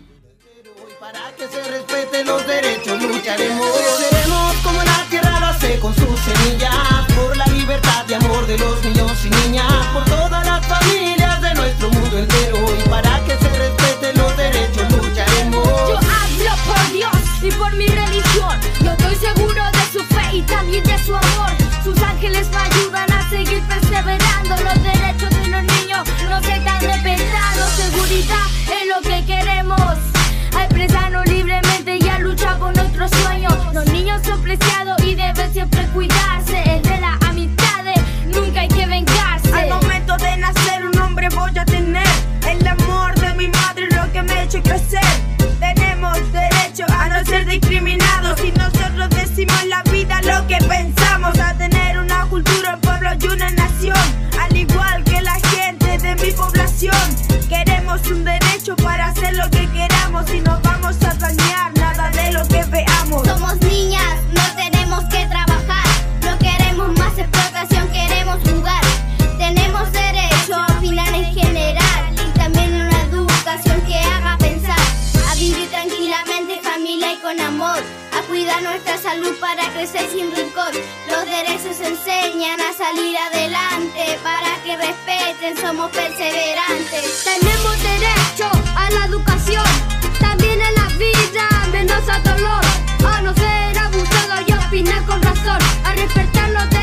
Para 0.98 1.20
que 1.36 1.46
se 1.46 1.62
respeten 1.70 2.26
los 2.26 2.46
derechos 2.46 3.02
lucharemos. 3.02 3.66
Seremos 3.98 4.56
como 4.64 4.82
la 4.82 5.04
tierra 5.10 5.38
lo 5.38 5.46
hace 5.46 5.78
con 5.80 5.94
sus 5.94 6.18
semillas. 6.20 6.74
Por 7.14 7.36
la 7.36 7.46
libertad 7.48 8.06
y 8.08 8.14
amor 8.14 8.46
de 8.46 8.56
los 8.56 8.82
niños 8.84 9.12
y 9.26 9.30
niñas. 9.48 9.70
Por 9.92 10.04
todas 10.06 10.46
las 10.46 10.66
familias 10.66 11.42
de 11.42 11.54
nuestro 11.54 11.90
mundo 11.90 12.18
entero. 12.18 12.56
Y 12.82 12.88
para 12.88 13.22
que 13.26 13.36
se 13.36 13.48
respeten 13.50 14.16
los 14.16 14.34
derechos 14.34 14.92
lucharemos. 14.92 15.66
Yo 15.90 15.98
hablo 15.98 16.52
por 16.66 16.92
Dios 16.92 17.16
y 17.42 17.50
por 17.50 17.76
mi 17.76 17.86
religión. 17.86 18.58
Yo 18.82 18.92
estoy 18.92 19.14
seguro 19.16 19.62
de 19.72 19.92
su 19.92 20.02
fe 20.14 20.36
y 20.36 20.42
también 20.42 20.84
de 20.84 20.98
su 21.04 21.14
amor. 21.14 21.50
Sus 21.84 22.00
ángeles 22.02 22.48
me 22.48 22.56
ayudan 22.56 23.12
a 23.12 23.28
seguir 23.28 23.62
perseverando. 23.68 24.35
Es 28.18 28.86
lo 28.88 29.02
que 29.02 29.26
queremos. 29.26 29.78
A 30.56 30.64
expresarnos 30.64 31.26
libremente 31.26 31.98
y 32.00 32.08
a 32.08 32.18
luchar 32.18 32.58
por 32.58 32.74
nuestros 32.74 33.10
sueños. 33.10 33.52
Los 33.74 33.86
niños 33.92 34.22
son 34.24 34.40
preciados 34.42 35.02
y 35.04 35.14
deben 35.14 35.52
siempre 35.52 35.86
cuidarse. 35.88 36.75
Sin 79.86 80.34
rincón. 80.34 80.72
Los 81.08 81.24
derechos 81.24 81.78
enseñan 81.80 82.60
a 82.60 82.72
salir 82.72 83.16
adelante. 83.16 84.18
Para 84.22 84.60
que 84.64 84.76
respeten, 84.76 85.56
somos 85.58 85.90
perseverantes. 85.90 87.24
Tenemos 87.24 87.82
derecho 87.82 88.50
a 88.76 88.90
la 88.90 89.06
educación. 89.06 89.64
También 90.18 90.60
a 90.60 90.72
la 90.72 90.88
vida, 90.96 91.48
menos 91.70 92.02
a 92.08 92.18
dolor. 92.20 92.64
A 93.06 93.22
no 93.22 93.32
ser 93.34 93.78
abusado 93.78 94.44
y 94.46 94.52
opinar 94.52 95.04
con 95.04 95.22
razón. 95.22 95.58
A 95.84 95.92
respetar 95.94 96.50
los 96.50 96.75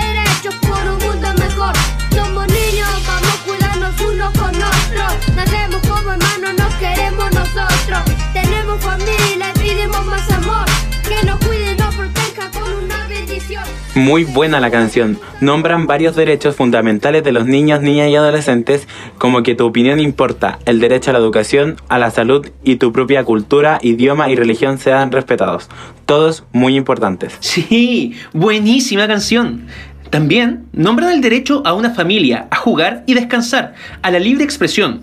Muy 13.96 14.24
buena 14.24 14.60
la 14.60 14.72
canción. 14.72 15.20
Nombran 15.40 15.86
varios 15.86 16.16
derechos 16.16 16.56
fundamentales 16.56 17.24
de 17.24 17.32
los 17.32 17.46
niños, 17.46 17.82
niñas 17.82 18.10
y 18.10 18.16
adolescentes, 18.16 18.88
como 19.20 19.44
que 19.44 19.54
tu 19.54 19.68
opinión 19.68 20.00
importa, 20.00 20.58
el 20.66 20.80
derecho 20.80 21.12
a 21.12 21.14
la 21.14 21.20
educación, 21.20 21.76
a 21.90 22.00
la 22.00 22.10
salud 22.10 22.48
y 22.64 22.78
tu 22.78 22.92
propia 22.92 23.24
cultura, 23.24 23.78
idioma 23.84 24.32
y 24.32 24.36
religión 24.36 24.80
sean 24.80 25.12
respetados. 25.12 25.70
Todos 26.08 26.44
muy 26.54 26.76
importantes. 26.76 27.38
Sí, 27.40 28.16
buenísima 28.34 29.08
canción. 29.08 29.68
También 30.10 30.66
nombran 30.74 31.12
el 31.12 31.22
derecho 31.22 31.62
a 31.64 31.74
una 31.74 31.92
familia, 31.92 32.48
a 32.50 32.56
jugar 32.56 33.04
y 33.06 33.14
descansar, 33.14 33.76
a 34.02 34.10
la 34.10 34.18
libre 34.18 34.44
expresión. 34.44 35.02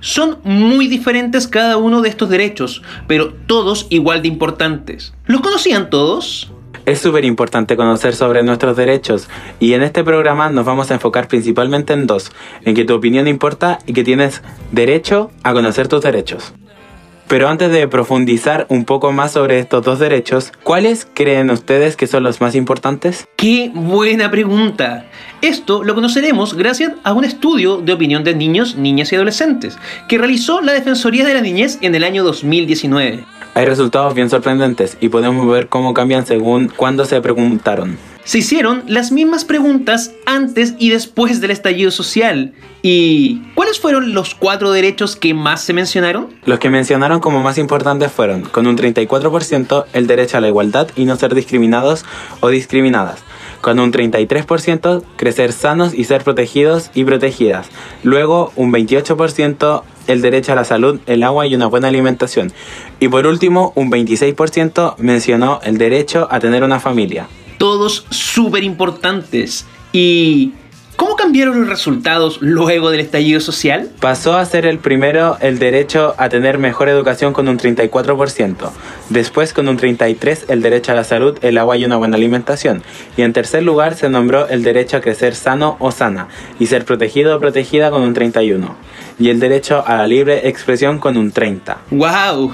Son 0.00 0.38
muy 0.42 0.88
diferentes 0.88 1.46
cada 1.46 1.76
uno 1.76 2.02
de 2.02 2.08
estos 2.08 2.30
derechos, 2.30 2.82
pero 3.06 3.32
todos 3.32 3.86
igual 3.90 4.22
de 4.22 4.28
importantes. 4.28 5.14
¿Los 5.26 5.40
conocían 5.40 5.88
todos? 5.88 6.50
Es 6.86 7.00
súper 7.00 7.24
importante 7.24 7.76
conocer 7.76 8.14
sobre 8.14 8.42
nuestros 8.42 8.76
derechos 8.76 9.30
y 9.58 9.72
en 9.72 9.82
este 9.82 10.04
programa 10.04 10.50
nos 10.50 10.66
vamos 10.66 10.90
a 10.90 10.94
enfocar 10.94 11.28
principalmente 11.28 11.94
en 11.94 12.06
dos, 12.06 12.30
en 12.62 12.74
que 12.74 12.84
tu 12.84 12.94
opinión 12.94 13.26
importa 13.26 13.78
y 13.86 13.94
que 13.94 14.04
tienes 14.04 14.42
derecho 14.70 15.30
a 15.42 15.54
conocer 15.54 15.88
tus 15.88 16.02
derechos. 16.02 16.52
Pero 17.26 17.48
antes 17.48 17.70
de 17.72 17.88
profundizar 17.88 18.66
un 18.68 18.84
poco 18.84 19.10
más 19.12 19.32
sobre 19.32 19.58
estos 19.58 19.82
dos 19.82 19.98
derechos, 19.98 20.52
¿cuáles 20.62 21.08
creen 21.14 21.50
ustedes 21.50 21.96
que 21.96 22.06
son 22.06 22.22
los 22.22 22.42
más 22.42 22.54
importantes? 22.54 23.26
¡Qué 23.36 23.70
buena 23.74 24.30
pregunta! 24.30 25.06
Esto 25.40 25.84
lo 25.84 25.94
conoceremos 25.94 26.52
gracias 26.52 26.92
a 27.02 27.14
un 27.14 27.24
estudio 27.24 27.78
de 27.78 27.94
opinión 27.94 28.24
de 28.24 28.34
niños, 28.34 28.76
niñas 28.76 29.10
y 29.10 29.16
adolescentes 29.16 29.78
que 30.06 30.18
realizó 30.18 30.60
la 30.60 30.72
Defensoría 30.72 31.24
de 31.24 31.32
la 31.32 31.40
Niñez 31.40 31.78
en 31.80 31.94
el 31.94 32.04
año 32.04 32.24
2019. 32.24 33.24
Hay 33.54 33.66
resultados 33.66 34.14
bien 34.14 34.30
sorprendentes 34.30 34.96
y 35.00 35.10
podemos 35.10 35.46
ver 35.46 35.68
cómo 35.68 35.94
cambian 35.94 36.26
según 36.26 36.72
cuándo 36.74 37.04
se 37.04 37.20
preguntaron. 37.20 37.96
Se 38.24 38.38
hicieron 38.38 38.82
las 38.88 39.12
mismas 39.12 39.44
preguntas 39.44 40.10
antes 40.26 40.74
y 40.78 40.90
después 40.90 41.40
del 41.40 41.52
estallido 41.52 41.92
social. 41.92 42.52
¿Y 42.82 43.42
cuáles 43.54 43.78
fueron 43.78 44.12
los 44.12 44.34
cuatro 44.34 44.72
derechos 44.72 45.14
que 45.14 45.34
más 45.34 45.60
se 45.60 45.72
mencionaron? 45.72 46.30
Los 46.46 46.58
que 46.58 46.68
mencionaron 46.68 47.20
como 47.20 47.42
más 47.42 47.56
importantes 47.58 48.10
fueron, 48.10 48.42
con 48.42 48.66
un 48.66 48.76
34%, 48.76 49.84
el 49.92 50.06
derecho 50.08 50.38
a 50.38 50.40
la 50.40 50.48
igualdad 50.48 50.88
y 50.96 51.04
no 51.04 51.14
ser 51.14 51.34
discriminados 51.34 52.04
o 52.40 52.48
discriminadas. 52.48 53.22
Con 53.64 53.80
un 53.80 53.92
33%, 53.92 55.02
crecer 55.16 55.54
sanos 55.54 55.94
y 55.94 56.04
ser 56.04 56.22
protegidos 56.22 56.90
y 56.94 57.04
protegidas. 57.04 57.70
Luego, 58.02 58.52
un 58.56 58.70
28%, 58.70 59.82
el 60.06 60.20
derecho 60.20 60.52
a 60.52 60.54
la 60.54 60.64
salud, 60.64 61.00
el 61.06 61.22
agua 61.22 61.46
y 61.46 61.54
una 61.54 61.64
buena 61.64 61.88
alimentación. 61.88 62.52
Y 63.00 63.08
por 63.08 63.26
último, 63.26 63.72
un 63.74 63.90
26% 63.90 64.96
mencionó 64.98 65.60
el 65.64 65.78
derecho 65.78 66.28
a 66.30 66.40
tener 66.40 66.62
una 66.62 66.78
familia. 66.78 67.26
Todos 67.56 68.04
súper 68.10 68.64
importantes. 68.64 69.64
¿Y 69.94 70.52
cómo 70.96 71.16
cambiaron 71.16 71.60
los 71.60 71.68
resultados 71.68 72.38
luego 72.40 72.90
del 72.90 73.00
estallido 73.00 73.40
social? 73.40 73.88
Pasó 74.00 74.36
a 74.36 74.44
ser 74.44 74.66
el 74.66 74.78
primero 74.78 75.36
el 75.40 75.58
derecho 75.58 76.14
a 76.18 76.28
tener 76.28 76.58
mejor 76.58 76.88
educación 76.88 77.32
con 77.32 77.48
un 77.48 77.58
34%. 77.58 78.70
Después 79.10 79.52
con 79.52 79.68
un 79.68 79.78
33% 79.78 80.44
el 80.48 80.62
derecho 80.62 80.92
a 80.92 80.94
la 80.94 81.04
salud, 81.04 81.38
el 81.42 81.58
agua 81.58 81.76
y 81.76 81.84
una 81.84 81.96
buena 81.96 82.16
alimentación. 82.16 82.82
Y 83.16 83.22
en 83.22 83.32
tercer 83.32 83.62
lugar 83.62 83.94
se 83.94 84.08
nombró 84.08 84.48
el 84.48 84.62
derecho 84.62 84.96
a 84.96 85.00
crecer 85.00 85.34
sano 85.34 85.76
o 85.78 85.90
sana 85.90 86.28
y 86.58 86.66
ser 86.66 86.84
protegido 86.84 87.36
o 87.36 87.40
protegida 87.40 87.90
con 87.90 88.02
un 88.02 88.14
31%. 88.14 88.70
Y 89.18 89.30
el 89.30 89.38
derecho 89.38 89.84
a 89.86 89.96
la 89.96 90.06
libre 90.06 90.48
expresión 90.48 90.98
con 90.98 91.16
un 91.16 91.32
30%. 91.32 91.76
¡Wow! 91.90 92.52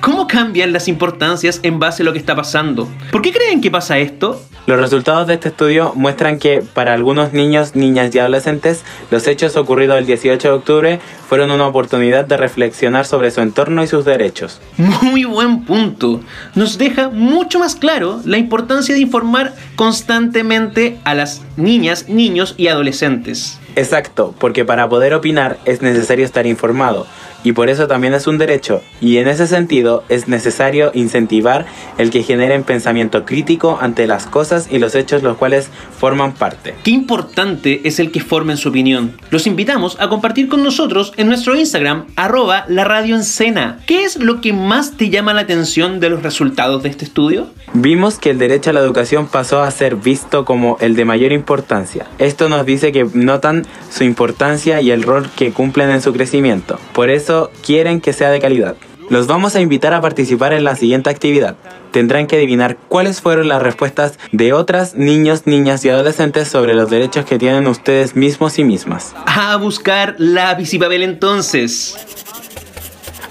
¿Cómo 0.00 0.26
cambian 0.26 0.72
las 0.72 0.88
importancias 0.88 1.60
en 1.62 1.78
base 1.78 2.02
a 2.02 2.04
lo 2.04 2.12
que 2.12 2.18
está 2.18 2.34
pasando? 2.34 2.88
¿Por 3.12 3.22
qué 3.22 3.32
creen 3.32 3.60
que 3.60 3.70
pasa 3.70 3.98
esto? 3.98 4.40
Los 4.66 4.78
resultados 4.78 5.26
de 5.26 5.34
este 5.34 5.48
estudio 5.48 5.92
muestran 5.96 6.38
que 6.38 6.62
para 6.62 6.92
algunos 6.92 7.32
niños, 7.32 7.74
niñas 7.80 8.14
y 8.14 8.18
adolescentes, 8.18 8.84
los 9.10 9.26
hechos 9.26 9.56
ocurridos 9.56 9.98
el 9.98 10.06
18 10.06 10.48
de 10.48 10.54
octubre 10.54 11.00
fueron 11.28 11.50
una 11.50 11.66
oportunidad 11.66 12.24
de 12.26 12.36
reflexionar 12.36 13.06
sobre 13.06 13.30
su 13.30 13.40
entorno 13.40 13.82
y 13.82 13.86
sus 13.86 14.04
derechos. 14.04 14.60
Muy 14.76 15.24
buen 15.24 15.64
punto. 15.64 16.20
Nos 16.54 16.78
deja 16.78 17.08
mucho 17.08 17.58
más 17.58 17.74
claro 17.74 18.20
la 18.24 18.38
importancia 18.38 18.94
de 18.94 19.00
informar 19.00 19.54
constantemente 19.76 20.98
a 21.04 21.14
las 21.14 21.42
niñas, 21.56 22.08
niños 22.08 22.54
y 22.56 22.68
adolescentes. 22.68 23.58
Exacto, 23.76 24.34
porque 24.38 24.64
para 24.64 24.88
poder 24.88 25.14
opinar 25.14 25.58
es 25.64 25.80
necesario 25.82 26.24
estar 26.24 26.46
informado 26.46 27.06
y 27.44 27.52
por 27.52 27.70
eso 27.70 27.86
también 27.86 28.14
es 28.14 28.26
un 28.26 28.38
derecho 28.38 28.82
y 29.00 29.18
en 29.18 29.28
ese 29.28 29.46
sentido 29.46 30.04
es 30.08 30.28
necesario 30.28 30.90
incentivar 30.94 31.66
el 31.98 32.10
que 32.10 32.22
generen 32.22 32.64
pensamiento 32.64 33.24
crítico 33.24 33.78
ante 33.80 34.06
las 34.06 34.26
cosas 34.26 34.68
y 34.70 34.78
los 34.78 34.94
hechos 34.94 35.22
los 35.22 35.36
cuales 35.36 35.70
forman 35.98 36.32
parte. 36.32 36.74
Qué 36.82 36.90
importante 36.90 37.80
es 37.84 37.98
el 37.98 38.10
que 38.10 38.20
formen 38.20 38.56
su 38.56 38.68
opinión. 38.68 39.16
Los 39.30 39.46
invitamos 39.46 39.96
a 40.00 40.08
compartir 40.08 40.48
con 40.48 40.62
nosotros 40.62 41.12
en 41.16 41.28
nuestro 41.28 41.56
Instagram 41.56 42.06
arroba 42.16 42.64
la 42.68 42.84
radio 42.84 43.16
en 43.16 43.24
cena. 43.24 43.80
¿Qué 43.86 44.04
es 44.04 44.16
lo 44.16 44.40
que 44.40 44.52
más 44.52 44.96
te 44.96 45.10
llama 45.10 45.34
la 45.34 45.42
atención 45.42 46.00
de 46.00 46.10
los 46.10 46.22
resultados 46.22 46.82
de 46.82 46.90
este 46.90 47.04
estudio? 47.04 47.48
Vimos 47.72 48.18
que 48.18 48.30
el 48.30 48.38
derecho 48.38 48.70
a 48.70 48.72
la 48.72 48.80
educación 48.80 49.28
pasó 49.28 49.62
a 49.62 49.70
ser 49.70 49.96
visto 49.96 50.44
como 50.44 50.76
el 50.80 50.96
de 50.96 51.04
mayor 51.04 51.32
importancia. 51.32 52.06
Esto 52.18 52.48
nos 52.48 52.66
dice 52.66 52.92
que 52.92 53.06
notan 53.14 53.64
su 53.90 54.04
importancia 54.04 54.80
y 54.80 54.90
el 54.90 55.02
rol 55.02 55.28
que 55.36 55.52
cumplen 55.52 55.90
en 55.90 56.02
su 56.02 56.12
crecimiento. 56.12 56.78
Por 56.92 57.10
eso 57.10 57.29
quieren 57.64 58.00
que 58.00 58.12
sea 58.12 58.30
de 58.30 58.40
calidad. 58.40 58.76
Los 59.08 59.26
vamos 59.26 59.56
a 59.56 59.60
invitar 59.60 59.92
a 59.92 60.00
participar 60.00 60.52
en 60.52 60.62
la 60.62 60.76
siguiente 60.76 61.10
actividad. 61.10 61.56
Tendrán 61.90 62.28
que 62.28 62.36
adivinar 62.36 62.76
cuáles 62.88 63.20
fueron 63.20 63.48
las 63.48 63.60
respuestas 63.60 64.18
de 64.30 64.52
otras 64.52 64.94
niños, 64.94 65.46
niñas 65.46 65.84
y 65.84 65.88
adolescentes 65.88 66.46
sobre 66.46 66.74
los 66.74 66.90
derechos 66.90 67.24
que 67.24 67.38
tienen 67.38 67.66
ustedes 67.66 68.14
mismos 68.14 68.58
y 68.60 68.64
mismas. 68.64 69.14
A 69.26 69.56
buscar 69.56 70.14
lápiz 70.18 70.72
y 70.74 70.78
papel 70.78 71.02
entonces. 71.02 71.96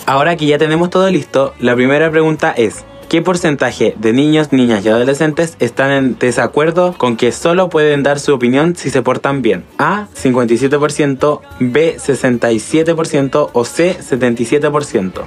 Ahora 0.06 0.36
que 0.36 0.48
ya 0.48 0.58
tenemos 0.58 0.90
todo 0.90 1.10
listo, 1.10 1.54
la 1.60 1.76
primera 1.76 2.12
pregunta 2.12 2.52
es, 2.52 2.84
¿qué 3.10 3.22
porcentaje 3.24 3.96
de 3.98 4.14
niños, 4.14 4.54
niñas 4.54 4.86
y 4.86 4.90
adolescentes 4.90 5.58
están 5.60 5.92
en 5.92 6.20
desacuerdo 6.20 6.94
con 6.98 7.18
que 7.18 7.32
solo 7.32 7.70
pueden 7.70 8.04
dar 8.04 8.20
su 8.20 8.32
opinión 8.34 8.76
si 8.76 8.92
se 8.92 9.02
portan 9.02 9.42
bien? 9.42 9.64
A, 9.80 10.06
57%, 10.16 11.42
B, 11.60 11.98
67% 11.98 13.50
o 13.52 13.66
C, 13.66 13.98
77%. 14.00 15.24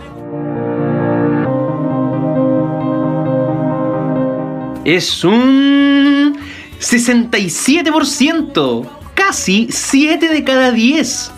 Es 4.84 5.24
un 5.24 6.38
67%, 6.80 8.88
casi 9.14 9.66
7 9.70 10.28
de 10.28 10.44
cada 10.44 10.70
10. 10.70 11.32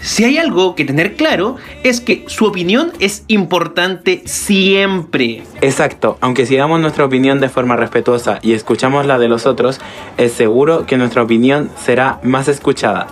Si 0.00 0.24
hay 0.24 0.38
algo 0.38 0.74
que 0.74 0.84
tener 0.84 1.16
claro 1.16 1.56
es 1.82 2.00
que 2.00 2.24
su 2.26 2.44
opinión 2.44 2.92
es 3.00 3.24
importante 3.28 4.22
siempre. 4.24 5.42
Exacto, 5.60 6.18
aunque 6.20 6.46
si 6.46 6.56
damos 6.56 6.80
nuestra 6.80 7.04
opinión 7.04 7.40
de 7.40 7.48
forma 7.48 7.76
respetuosa 7.76 8.38
y 8.42 8.52
escuchamos 8.52 9.06
la 9.06 9.18
de 9.18 9.28
los 9.28 9.46
otros, 9.46 9.80
es 10.16 10.32
seguro 10.32 10.86
que 10.86 10.96
nuestra 10.96 11.22
opinión 11.22 11.70
será 11.82 12.20
más 12.22 12.48
escuchada. 12.48 13.08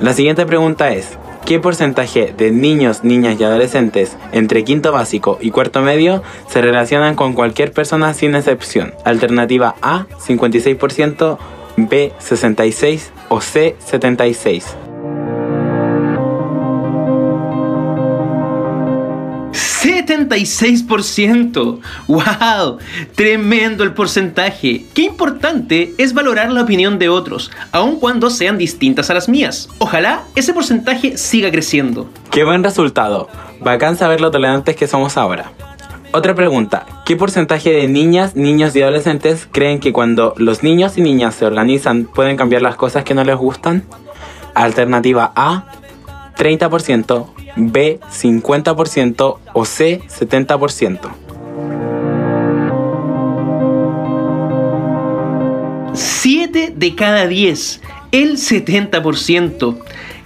La 0.00 0.12
siguiente 0.12 0.44
pregunta 0.44 0.92
es, 0.92 1.18
¿qué 1.44 1.60
porcentaje 1.60 2.34
de 2.36 2.50
niños, 2.50 3.04
niñas 3.04 3.40
y 3.40 3.44
adolescentes 3.44 4.16
entre 4.32 4.64
quinto 4.64 4.92
básico 4.92 5.38
y 5.40 5.50
cuarto 5.50 5.82
medio 5.82 6.22
se 6.48 6.60
relacionan 6.60 7.14
con 7.14 7.32
cualquier 7.32 7.72
persona 7.72 8.12
sin 8.14 8.34
excepción? 8.34 8.92
Alternativa 9.04 9.76
A, 9.82 10.06
56%, 10.26 11.38
B, 11.76 12.12
66% 12.20 13.00
o 13.28 13.40
C, 13.40 13.76
76%. 13.90 14.87
76%. 20.28 21.80
¡Wow! 22.06 22.78
Tremendo 23.14 23.84
el 23.84 23.94
porcentaje. 23.94 24.84
Qué 24.94 25.02
importante 25.02 25.94
es 25.98 26.14
valorar 26.14 26.52
la 26.52 26.62
opinión 26.62 26.98
de 26.98 27.08
otros, 27.08 27.50
aun 27.72 27.98
cuando 27.98 28.30
sean 28.30 28.58
distintas 28.58 29.10
a 29.10 29.14
las 29.14 29.28
mías. 29.28 29.68
Ojalá 29.78 30.22
ese 30.34 30.52
porcentaje 30.52 31.16
siga 31.16 31.50
creciendo. 31.50 32.08
¡Qué 32.30 32.44
buen 32.44 32.62
resultado! 32.62 33.28
Bacán 33.60 33.96
saber 33.96 34.20
lo 34.20 34.30
tolerantes 34.30 34.76
que 34.76 34.86
somos 34.86 35.16
ahora. 35.16 35.52
Otra 36.10 36.34
pregunta, 36.34 36.86
¿qué 37.04 37.16
porcentaje 37.16 37.70
de 37.70 37.86
niñas, 37.86 38.34
niños 38.34 38.74
y 38.74 38.80
adolescentes 38.80 39.46
creen 39.52 39.78
que 39.78 39.92
cuando 39.92 40.32
los 40.38 40.62
niños 40.62 40.96
y 40.96 41.02
niñas 41.02 41.34
se 41.34 41.44
organizan 41.44 42.04
pueden 42.04 42.38
cambiar 42.38 42.62
las 42.62 42.76
cosas 42.76 43.04
que 43.04 43.14
no 43.14 43.24
les 43.24 43.36
gustan? 43.36 43.84
Alternativa 44.54 45.32
A, 45.36 45.66
30%, 46.38 47.26
B, 47.58 48.00
50% 48.10 49.38
o 49.52 49.64
C, 49.64 50.00
70%. 50.08 51.10
7 55.94 56.74
de 56.76 56.94
cada 56.94 57.26
10, 57.26 57.80
el 58.12 58.36
70%. 58.36 59.76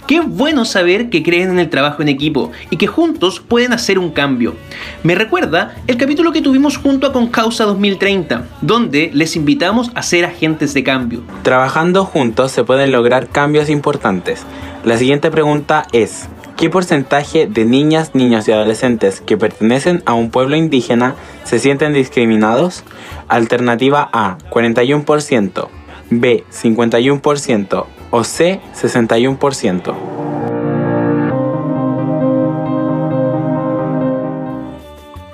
Qué 0.07 0.19
bueno 0.19 0.65
saber 0.65 1.09
que 1.09 1.23
creen 1.23 1.51
en 1.51 1.59
el 1.59 1.69
trabajo 1.69 2.01
en 2.01 2.09
equipo 2.09 2.51
y 2.69 2.77
que 2.77 2.87
juntos 2.87 3.39
pueden 3.39 3.71
hacer 3.71 3.97
un 3.97 4.11
cambio. 4.11 4.53
Me 5.01 5.15
recuerda 5.15 5.75
el 5.87 5.97
capítulo 5.97 6.33
que 6.33 6.41
tuvimos 6.41 6.77
junto 6.77 7.07
a 7.07 7.13
Concausa 7.13 7.63
2030, 7.63 8.45
donde 8.61 9.11
les 9.13 9.37
invitamos 9.37 9.91
a 9.95 10.03
ser 10.03 10.25
agentes 10.25 10.73
de 10.73 10.83
cambio. 10.83 11.21
Trabajando 11.41 12.03
juntos 12.03 12.51
se 12.51 12.65
pueden 12.65 12.91
lograr 12.91 13.29
cambios 13.29 13.69
importantes. 13.69 14.45
La 14.83 14.97
siguiente 14.97 15.31
pregunta 15.31 15.87
es, 15.93 16.27
¿qué 16.63 16.69
porcentaje 16.69 17.45
de 17.45 17.65
niñas, 17.65 18.15
niños 18.15 18.47
y 18.47 18.53
adolescentes 18.53 19.19
que 19.19 19.35
pertenecen 19.35 20.01
a 20.05 20.13
un 20.13 20.31
pueblo 20.31 20.55
indígena 20.55 21.15
se 21.43 21.59
sienten 21.59 21.91
discriminados? 21.91 22.85
Alternativa 23.27 24.09
A, 24.13 24.37
41%, 24.49 25.67
B, 26.09 26.45
51% 26.49 27.85
o 28.11 28.23
C, 28.23 28.61
61%. 28.81 29.93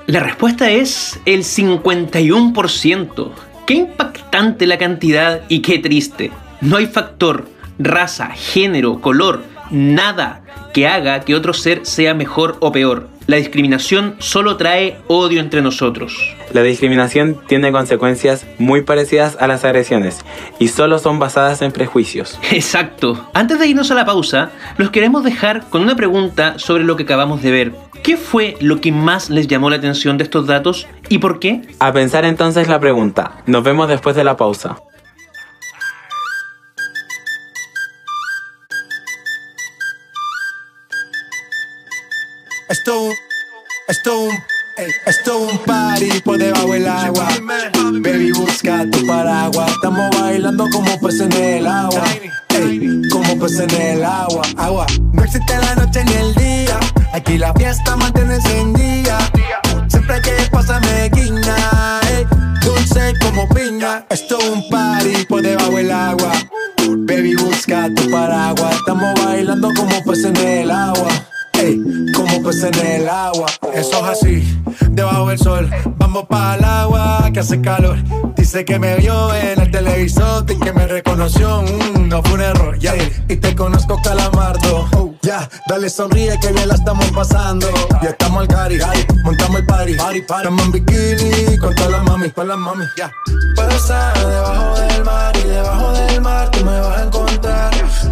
La 0.07 0.21
respuesta 0.21 0.71
es 0.71 1.19
el 1.27 1.43
51%. 1.43 3.31
Qué 3.67 3.75
impactante 3.75 4.65
la 4.65 4.79
cantidad 4.79 5.43
y 5.47 5.61
qué 5.61 5.77
triste. 5.77 6.31
No 6.59 6.77
hay 6.77 6.87
factor, 6.87 7.47
raza, 7.77 8.29
género, 8.29 8.99
color, 8.99 9.43
nada 9.71 10.41
que 10.73 10.87
haga 10.87 11.21
que 11.21 11.35
otro 11.35 11.53
ser 11.53 11.85
sea 11.85 12.13
mejor 12.13 12.57
o 12.59 12.71
peor. 12.71 13.07
La 13.27 13.37
discriminación 13.37 14.15
solo 14.17 14.57
trae 14.57 14.97
odio 15.07 15.39
entre 15.39 15.61
nosotros. 15.61 16.35
La 16.51 16.63
discriminación 16.63 17.37
tiene 17.47 17.71
consecuencias 17.71 18.45
muy 18.57 18.81
parecidas 18.81 19.37
a 19.39 19.45
las 19.45 19.63
agresiones 19.65 20.25
y 20.57 20.69
solo 20.69 20.97
son 20.97 21.19
basadas 21.19 21.61
en 21.61 21.71
prejuicios. 21.71 22.39
Exacto. 22.51 23.29
Antes 23.33 23.59
de 23.59 23.67
irnos 23.67 23.91
a 23.91 23.95
la 23.95 24.05
pausa, 24.05 24.49
los 24.77 24.89
queremos 24.89 25.23
dejar 25.23 25.69
con 25.69 25.83
una 25.83 25.95
pregunta 25.95 26.57
sobre 26.57 26.83
lo 26.83 26.95
que 26.95 27.03
acabamos 27.03 27.43
de 27.43 27.51
ver. 27.51 27.71
¿Qué 28.01 28.17
fue 28.17 28.55
lo 28.61 28.81
que 28.81 28.91
más 28.91 29.29
les 29.29 29.47
llamó 29.47 29.69
la 29.69 29.75
atención 29.75 30.17
de 30.17 30.23
estos 30.23 30.47
datos 30.47 30.87
y 31.09 31.19
por 31.19 31.39
qué? 31.39 31.61
A 31.79 31.91
pensar 31.91 32.25
entonces 32.25 32.67
la 32.67 32.79
pregunta. 32.79 33.43
Nos 33.45 33.63
vemos 33.63 33.89
después 33.89 34.15
de 34.15 34.23
la 34.23 34.37
pausa. 34.37 34.77
Esto, 42.89 43.09
esto, 43.87 44.27
esto 45.05 45.37
un 45.41 45.59
party 45.59 46.21
por 46.21 46.39
debajo 46.39 46.71
del 46.71 46.87
agua. 46.87 47.27
Baby, 48.01 48.31
busca 48.31 48.83
tu 48.89 49.05
paraguas. 49.05 49.69
Estamos 49.73 50.09
bailando 50.19 50.67
como 50.71 50.99
peces 50.99 51.21
en 51.21 51.33
el 51.33 51.67
agua. 51.67 52.03
Como 53.11 53.37
peces 53.37 53.71
en 53.71 53.79
el 53.79 54.03
agua. 54.03 54.41
Agua. 54.57 54.87
No 55.13 55.23
existe 55.23 55.55
la 55.55 55.75
noche 55.75 56.03
ni 56.03 56.13
el 56.13 56.33
día. 56.33 56.79
Aquí 57.13 57.37
la 57.37 57.53
fiesta 57.53 57.95
mantiene 57.95 58.37
encendida. 58.37 59.19
Siempre 59.87 60.19
que 60.23 60.49
pasa 60.49 60.79
me 60.79 61.09
guiña. 61.09 61.99
ey, 62.09 62.25
dulce 62.65 63.13
como 63.21 63.47
piña. 63.49 64.03
Esto 64.09 64.39
un 64.51 64.67
party 64.67 65.25
por 65.25 65.43
debajo 65.43 65.75
del 65.75 65.91
agua. 65.91 66.31
Baby, 66.87 67.35
busca 67.35 67.87
tu 67.93 68.09
paraguas. 68.09 68.77
Estamos 68.77 69.13
bailando 69.23 69.69
como 69.75 70.03
peces 70.05 70.25
en 70.25 70.37
el 70.37 70.71
agua. 70.71 71.07
Peces 72.49 72.81
en 72.81 73.01
el 73.01 73.09
agua. 73.09 73.47
Eso 73.73 73.97
es 73.97 74.03
así, 74.03 74.61
debajo 74.89 75.29
del 75.29 75.37
sol. 75.37 75.69
Vamos 75.97 76.25
para 76.27 76.55
el 76.55 76.63
agua 76.63 77.29
que 77.31 77.41
hace 77.41 77.61
calor. 77.61 77.97
Dice 78.35 78.65
que 78.65 78.79
me 78.79 78.95
vio 78.95 79.33
en 79.35 79.61
el 79.61 79.71
televisor 79.71 80.45
y 80.49 80.57
que 80.57 80.73
me 80.73 80.87
reconoció. 80.87 81.61
Mm, 81.61 82.07
no 82.07 82.23
fue 82.23 82.33
un 82.33 82.41
error, 82.41 82.79
ya. 82.79 82.95
Y 83.27 83.35
te 83.35 83.55
conozco, 83.55 84.01
calamardo. 84.03 84.89
Oh, 84.95 85.13
ya, 85.21 85.47
dale 85.67 85.89
sonríe 85.89 86.39
que 86.39 86.51
bien 86.51 86.67
la 86.67 86.75
estamos 86.75 87.05
pasando. 87.11 87.67
Ya 88.01 88.09
estamos 88.09 88.41
al 88.41 88.47
cari, 88.47 88.79
montamos 89.23 89.59
el 89.59 89.65
party. 89.65 89.93
party, 89.95 90.21
party. 90.21 90.47
Estamos 90.47 90.65
en 90.65 90.71
bikini 90.71 91.57
con 91.57 91.75
todas 91.75 91.91
las 91.91 92.03
mami, 92.03 92.29
con 92.31 92.47
las 92.47 92.57
mami. 92.57 92.85
Ya. 92.97 93.11
Puedo 93.55 93.69
estar 93.69 94.17
debajo 94.27 94.79
del 94.79 95.03
mar 95.03 95.37
y 95.37 95.47
debajo 95.47 95.91
del 95.93 96.21
mar 96.21 96.49
tú 96.51 96.65
me 96.65 96.79
vas 96.79 96.97
a 96.97 97.03
encontrar. 97.03 97.78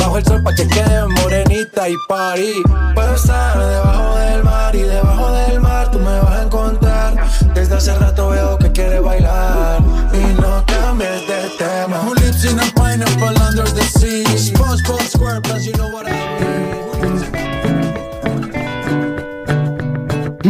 Bajo 0.00 0.18
el 0.18 0.24
sol 0.24 0.42
pa' 0.42 0.54
que 0.54 0.66
quede 0.66 1.06
morenita 1.06 1.88
y 1.88 1.96
party. 2.08 2.62
Puedo 2.94 3.14
estar 3.14 3.58
debajo 3.58 4.16
del 4.16 4.44
mar 4.44 4.74
y 4.74 4.82
debajo 4.82 5.32
del 5.32 5.60
mar 5.60 5.90
tú 5.90 5.98
me 5.98 6.18
vas 6.20 6.38
a 6.38 6.42
encontrar. 6.42 7.14
Desde 7.54 7.74
hace 7.76 7.94
rato 7.98 8.30
veo 8.30 8.58
que 8.58 8.72
quieres 8.72 9.02
bailar 9.02 9.80
y 10.12 10.40
no 10.40 10.64
cambies 10.66 11.26
de 11.26 11.50
tema. 11.58 12.00
Who 12.04 12.14
lives 12.14 12.44
in 12.44 12.58
a 12.58 12.64
pineapple 12.74 13.36
under 13.48 13.68
the 13.74 13.82
sea? 13.82 14.24
SpongeBob 14.36 15.00
SquarePants, 15.00 15.64
you 15.64 15.72
know 15.72 15.90
what 15.92 16.06
I 16.06 16.40
mean. 16.40 16.87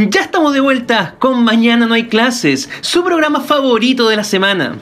Ya 0.06 0.20
estamos 0.20 0.54
de 0.54 0.60
vuelta 0.60 1.16
con 1.18 1.42
Mañana 1.42 1.84
no 1.84 1.94
hay 1.94 2.06
clases, 2.06 2.70
su 2.82 3.02
programa 3.02 3.40
favorito 3.40 4.08
de 4.08 4.14
la 4.14 4.22
semana. 4.22 4.78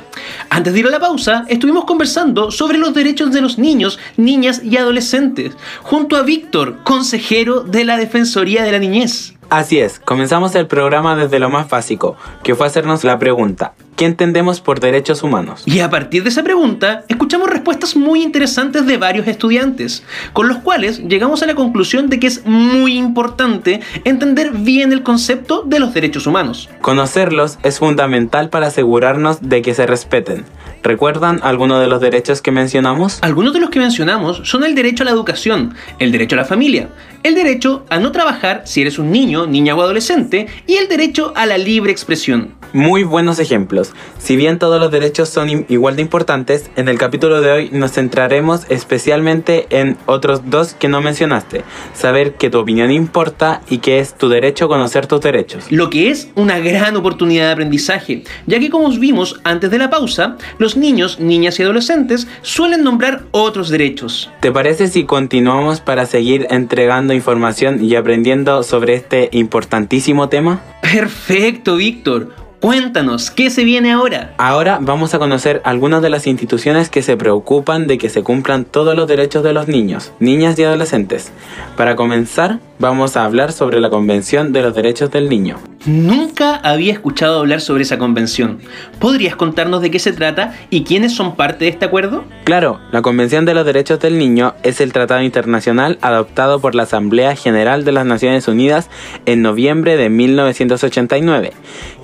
Antes 0.51 0.75
de 0.75 0.81
ir 0.81 0.87
a 0.87 0.91
la 0.91 1.01
pausa, 1.01 1.47
estuvimos 1.49 1.87
conversando 1.87 2.51
sobre 2.51 2.77
los 2.77 2.93
derechos 2.93 3.33
de 3.33 3.41
los 3.41 3.57
niños, 3.57 3.99
niñas 4.19 4.61
y 4.63 4.77
adolescentes, 4.77 5.57
junto 5.81 6.17
a 6.17 6.23
Víctor, 6.23 6.83
consejero 6.83 7.61
de 7.61 7.87
la 7.87 7.97
Defensoría 7.97 8.63
de 8.63 8.73
la 8.73 8.79
Niñez. 8.79 9.36
Así 9.49 9.79
es, 9.79 10.01
comenzamos 10.01 10.57
el 10.57 10.67
programa 10.67 11.15
desde 11.15 11.39
lo 11.39 11.51
más 11.51 11.69
básico, 11.69 12.17
que 12.43 12.57
fue 12.57 12.67
hacernos 12.67 13.05
la 13.05 13.19
pregunta, 13.21 13.75
¿qué 13.95 14.05
entendemos 14.05 14.61
por 14.61 14.81
derechos 14.81 15.23
humanos? 15.23 15.63
Y 15.67 15.79
a 15.79 15.89
partir 15.89 16.25
de 16.25 16.31
esa 16.31 16.43
pregunta, 16.43 17.05
escuchamos 17.09 17.49
respuestas 17.49 17.95
muy 17.95 18.25
interesantes 18.25 18.87
de 18.87 18.97
varios 18.97 19.29
estudiantes, 19.29 20.03
con 20.33 20.49
los 20.49 20.59
cuales 20.59 20.99
llegamos 20.99 21.45
a 21.45 21.47
la 21.47 21.55
conclusión 21.55 22.09
de 22.09 22.19
que 22.19 22.27
es 22.27 22.45
muy 22.45 22.97
importante 22.97 23.81
entender 24.05 24.51
bien 24.51 24.93
el 24.93 25.05
concepto 25.05 25.63
de 25.63 25.79
los 25.79 25.95
derechos 25.95 26.27
humanos. 26.27 26.69
Conocerlos 26.81 27.59
es 27.63 27.79
fundamental 27.79 28.51
para 28.51 28.67
asegurarnos 28.67 29.49
de 29.49 29.63
que 29.63 29.75
se 29.75 29.87
respeten. 29.87 30.45
¿Recuerdan 30.83 31.41
algunos 31.43 31.81
de 31.81 31.89
los 31.89 32.01
derechos 32.01 32.43
que 32.43 32.53
mencionamos? 32.53 33.19
Algunos 33.23 33.53
de 33.53 33.61
los 33.61 33.71
que 33.71 33.81
mencionamos 33.81 34.43
son 34.45 34.63
el 34.63 34.75
derecho 34.75 35.03
a 35.03 35.07
la 35.07 35.11
educación, 35.11 35.75
el 35.99 36.13
derecho 36.13 36.37
a 36.37 36.39
la 36.39 36.45
familia, 36.45 36.91
el 37.27 37.35
derecho 37.35 37.85
a 37.91 37.99
no 37.99 38.13
trabajar 38.13 38.63
si 38.67 38.83
eres 38.83 38.99
un 38.99 39.11
niño, 39.11 39.47
niña 39.47 39.75
o 39.75 39.83
adolescente 39.83 40.47
y 40.67 40.75
el 40.75 40.89
derecho 40.89 41.33
a 41.35 41.47
la 41.47 41.59
libre 41.59 41.91
expresión. 41.91 42.55
Muy 42.73 43.05
buenos 43.05 43.39
ejemplos. 43.39 43.93
Si 44.19 44.37
bien 44.37 44.59
todos 44.59 44.79
los 44.81 44.91
derechos 44.91 45.29
son 45.29 45.65
igual 45.69 45.97
de 45.97 46.03
importantes, 46.03 46.71
en 46.77 46.89
el 46.89 46.99
capítulo 46.99 47.41
de 47.41 47.51
hoy 47.51 47.71
nos 47.73 47.93
centraremos 47.93 48.67
especialmente 48.69 49.67
en 49.71 49.97
otros 50.07 50.51
dos 50.51 50.75
que 50.75 50.89
no 50.89 51.01
mencionaste. 51.01 51.65
Saber 51.95 52.35
que 52.35 52.51
tu 52.51 52.59
opinión 52.59 52.91
importa 52.91 53.63
y 53.71 53.79
que 53.79 53.99
es 53.99 54.15
tu 54.15 54.29
derecho 54.29 54.67
a 54.67 54.69
conocer 54.69 55.07
tus 55.07 55.21
derechos. 55.21 55.65
Lo 55.71 55.91
que 55.91 56.11
es 56.11 56.29
una 56.35 56.59
gran 56.59 56.97
oportunidad 56.97 57.47
de 57.47 57.53
aprendizaje, 57.53 58.25
ya 58.47 58.61
que 58.61 58.71
como 58.71 58.91
vimos 58.91 59.41
antes 59.43 59.71
de 59.71 59.79
la 59.79 59.91
pausa, 59.91 60.37
los 60.59 60.77
niños, 60.77 61.19
niñas 61.19 61.59
y 61.59 61.63
adolescentes 61.63 62.29
suelen 62.43 62.85
nombrar 62.85 63.25
otros 63.31 63.69
derechos. 63.69 64.31
¿Te 64.41 64.53
parece 64.53 64.89
si 64.89 65.05
continuamos 65.05 65.81
para 65.81 66.07
seguir 66.07 66.47
entregando 66.51 67.16
información 67.17 67.83
y 67.83 67.97
aprendiendo 67.97 68.63
sobre 68.63 68.95
este 68.95 69.29
importantísimo 69.33 70.29
tema? 70.29 70.61
Perfecto, 70.83 71.77
Víctor. 71.77 72.33
Cuéntanos, 72.61 73.31
¿qué 73.31 73.51
se 73.51 73.65
viene 73.65 73.93
ahora? 73.93 74.35
Ahora 74.39 74.79
vamos 74.81 75.15
a 75.15 75.19
conocer 75.19 75.61
algunas 75.65 76.01
de 76.01 76.09
las 76.09 76.27
instituciones 76.27 76.89
que 76.89 77.03
se 77.03 77.17
preocupan 77.17 77.87
de 77.87 77.99
que 77.99 78.09
se 78.09 78.23
cumplan 78.23 78.65
todos 78.65 78.97
los 78.97 79.07
derechos 79.07 79.45
de 79.45 79.53
los 79.53 79.69
niños, 79.69 80.13
niñas 80.21 80.59
y 80.59 80.65
adolescentes. 80.65 81.33
Para 81.77 81.97
comenzar, 81.97 82.59
vamos 82.79 83.17
a 83.17 83.25
hablar 83.25 83.53
sobre 83.53 83.81
la 83.81 83.91
Convención 83.91 84.53
de 84.53 84.63
los 84.63 84.75
Derechos 84.75 85.11
del 85.11 85.29
Niño. 85.29 85.59
Nunca 85.87 86.57
había 86.57 86.93
escuchado 86.93 87.39
hablar 87.39 87.61
sobre 87.61 87.85
esa 87.85 87.99
convención. 87.99 88.59
¿Podrías 88.99 89.37
contarnos 89.37 89.83
de 89.83 89.91
qué 89.91 89.99
se 89.99 90.13
trata 90.13 90.55
y 90.71 90.85
quiénes 90.85 91.15
son 91.15 91.37
parte 91.37 91.65
de 91.65 91.71
este 91.71 91.85
acuerdo? 91.85 92.25
Claro, 92.45 92.81
la 92.93 93.03
Convención 93.03 93.45
de 93.45 93.55
los 93.55 93.65
Derechos 93.65 94.01
del 94.01 94.19
Niño 94.19 94.55
es 94.63 94.81
el 94.81 94.93
tratado 94.93 95.23
internacional 95.23 95.99
adoptado 96.01 96.61
por 96.61 96.75
la 96.75 96.85
Asamblea 96.85 97.37
General 97.37 97.85
de 97.85 97.93
las 97.93 98.07
Naciones 98.07 98.49
Unidas 98.49 98.91
en 99.27 99.43
noviembre 99.43 99.97
de 99.97 100.11
1989, 100.11 101.53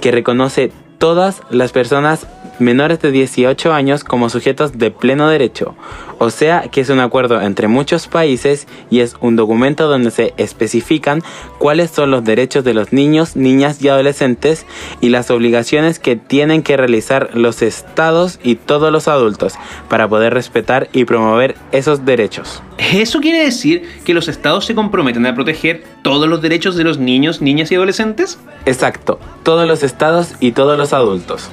que 0.01 0.13
reconoce 0.13 0.73
todas 0.99 1.43
las 1.51 1.73
personas 1.73 2.29
menores 2.63 3.01
de 3.01 3.11
18 3.11 3.73
años 3.73 4.05
como 4.05 4.31
sujetos 4.31 4.79
de 4.79 4.91
pleno 4.91 5.29
derecho, 5.29 5.75
o 6.19 6.31
sea 6.31 6.63
que 6.71 6.81
es 6.81 6.89
un 6.89 7.01
acuerdo 7.01 7.41
entre 7.41 7.69
muchos 7.69 8.09
países 8.09 8.67
y 8.91 9.01
es 9.01 9.17
un 9.21 9.37
documento 9.37 9.89
donde 9.89 10.11
se 10.11 10.33
especifican 10.37 11.23
cuáles 11.59 11.91
son 11.91 12.11
los 12.11 12.25
derechos 12.25 12.65
de 12.65 12.75
los 12.75 12.93
niños, 12.93 13.37
niñas 13.37 13.83
y 13.83 13.89
adolescentes 13.89 14.67
y 15.01 15.11
las 15.11 15.31
obligaciones 15.31 15.99
que 15.99 16.17
tienen 16.17 16.63
que 16.63 16.77
realizar 16.77 17.31
los 17.35 17.63
estados 17.63 18.39
y 18.43 18.55
todos 18.55 18.91
los 18.91 19.09
adultos 19.09 19.55
para 19.89 20.09
poder 20.09 20.33
respetar 20.33 20.89
y 20.93 21.05
promover 21.05 21.57
esos 21.73 22.05
derechos. 22.05 22.63
¿Eso 22.91 23.21
quiere 23.21 23.45
decir 23.45 23.89
que 24.05 24.13
los 24.13 24.29
estados 24.29 24.67
se 24.67 24.75
comprometen 24.75 25.25
a 25.25 25.35
proteger 25.35 25.85
todos 26.03 26.29
los 26.29 26.43
derechos 26.43 26.75
de 26.77 26.85
los 26.85 26.99
niños, 26.99 27.41
niñas 27.41 27.71
y 27.71 27.77
adolescentes? 27.77 28.39
Exacto, 28.67 29.21
todos 29.45 29.69
los 29.69 29.83
estados 29.83 30.35
y 30.41 30.53
todos 30.53 30.77
los 30.77 30.93
adultos. 30.93 31.49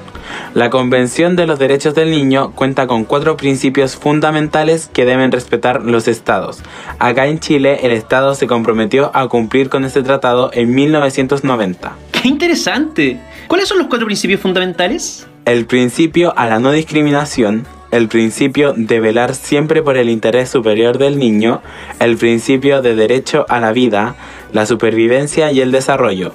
La 0.54 0.70
Convención 0.70 1.36
de 1.36 1.46
los 1.46 1.60
Derechos 1.60 1.94
del 1.96 2.12
Niño 2.12 2.52
cuenta 2.56 2.88
con 2.88 3.06
cuatro 3.06 3.38
principios 3.38 3.96
fundamentales 3.96 4.89
que 4.92 5.06
deben 5.06 5.32
respetar 5.32 5.84
los 5.84 6.08
estados. 6.08 6.62
Acá 6.98 7.28
en 7.28 7.39
Chile 7.39 7.80
el 7.84 7.92
estado 7.92 8.34
se 8.34 8.48
comprometió 8.48 9.12
a 9.13 9.28
cumplir 9.28 9.70
con 9.70 9.86
este 9.86 10.02
tratado 10.02 10.50
en 10.54 10.74
1990. 10.74 11.94
¡Qué 12.12 12.28
interesante! 12.28 13.20
¿Cuáles 13.48 13.68
son 13.68 13.78
los 13.78 13.88
cuatro 13.88 14.08
principios 14.08 14.42
fundamentales? 14.42 15.28
El 15.46 15.65
principio 15.65 16.34
a 16.38 16.48
la 16.48 16.60
no 16.60 16.72
discriminación, 16.72 17.65
el 17.91 18.08
principio 18.08 18.73
de 18.75 18.99
velar 18.99 19.36
siempre 19.36 19.82
por 19.82 19.97
el 19.97 20.10
interés 20.10 20.49
superior 20.49 20.97
del 20.97 21.17
niño, 21.17 21.62
el 21.99 22.17
principio 22.17 22.82
de 22.82 22.95
derecho 22.95 23.45
a 23.49 23.60
la 23.60 23.71
vida, 23.71 24.15
la 24.54 24.65
supervivencia 24.65 25.52
y 25.52 25.62
el 25.62 25.71
desarrollo, 25.71 26.34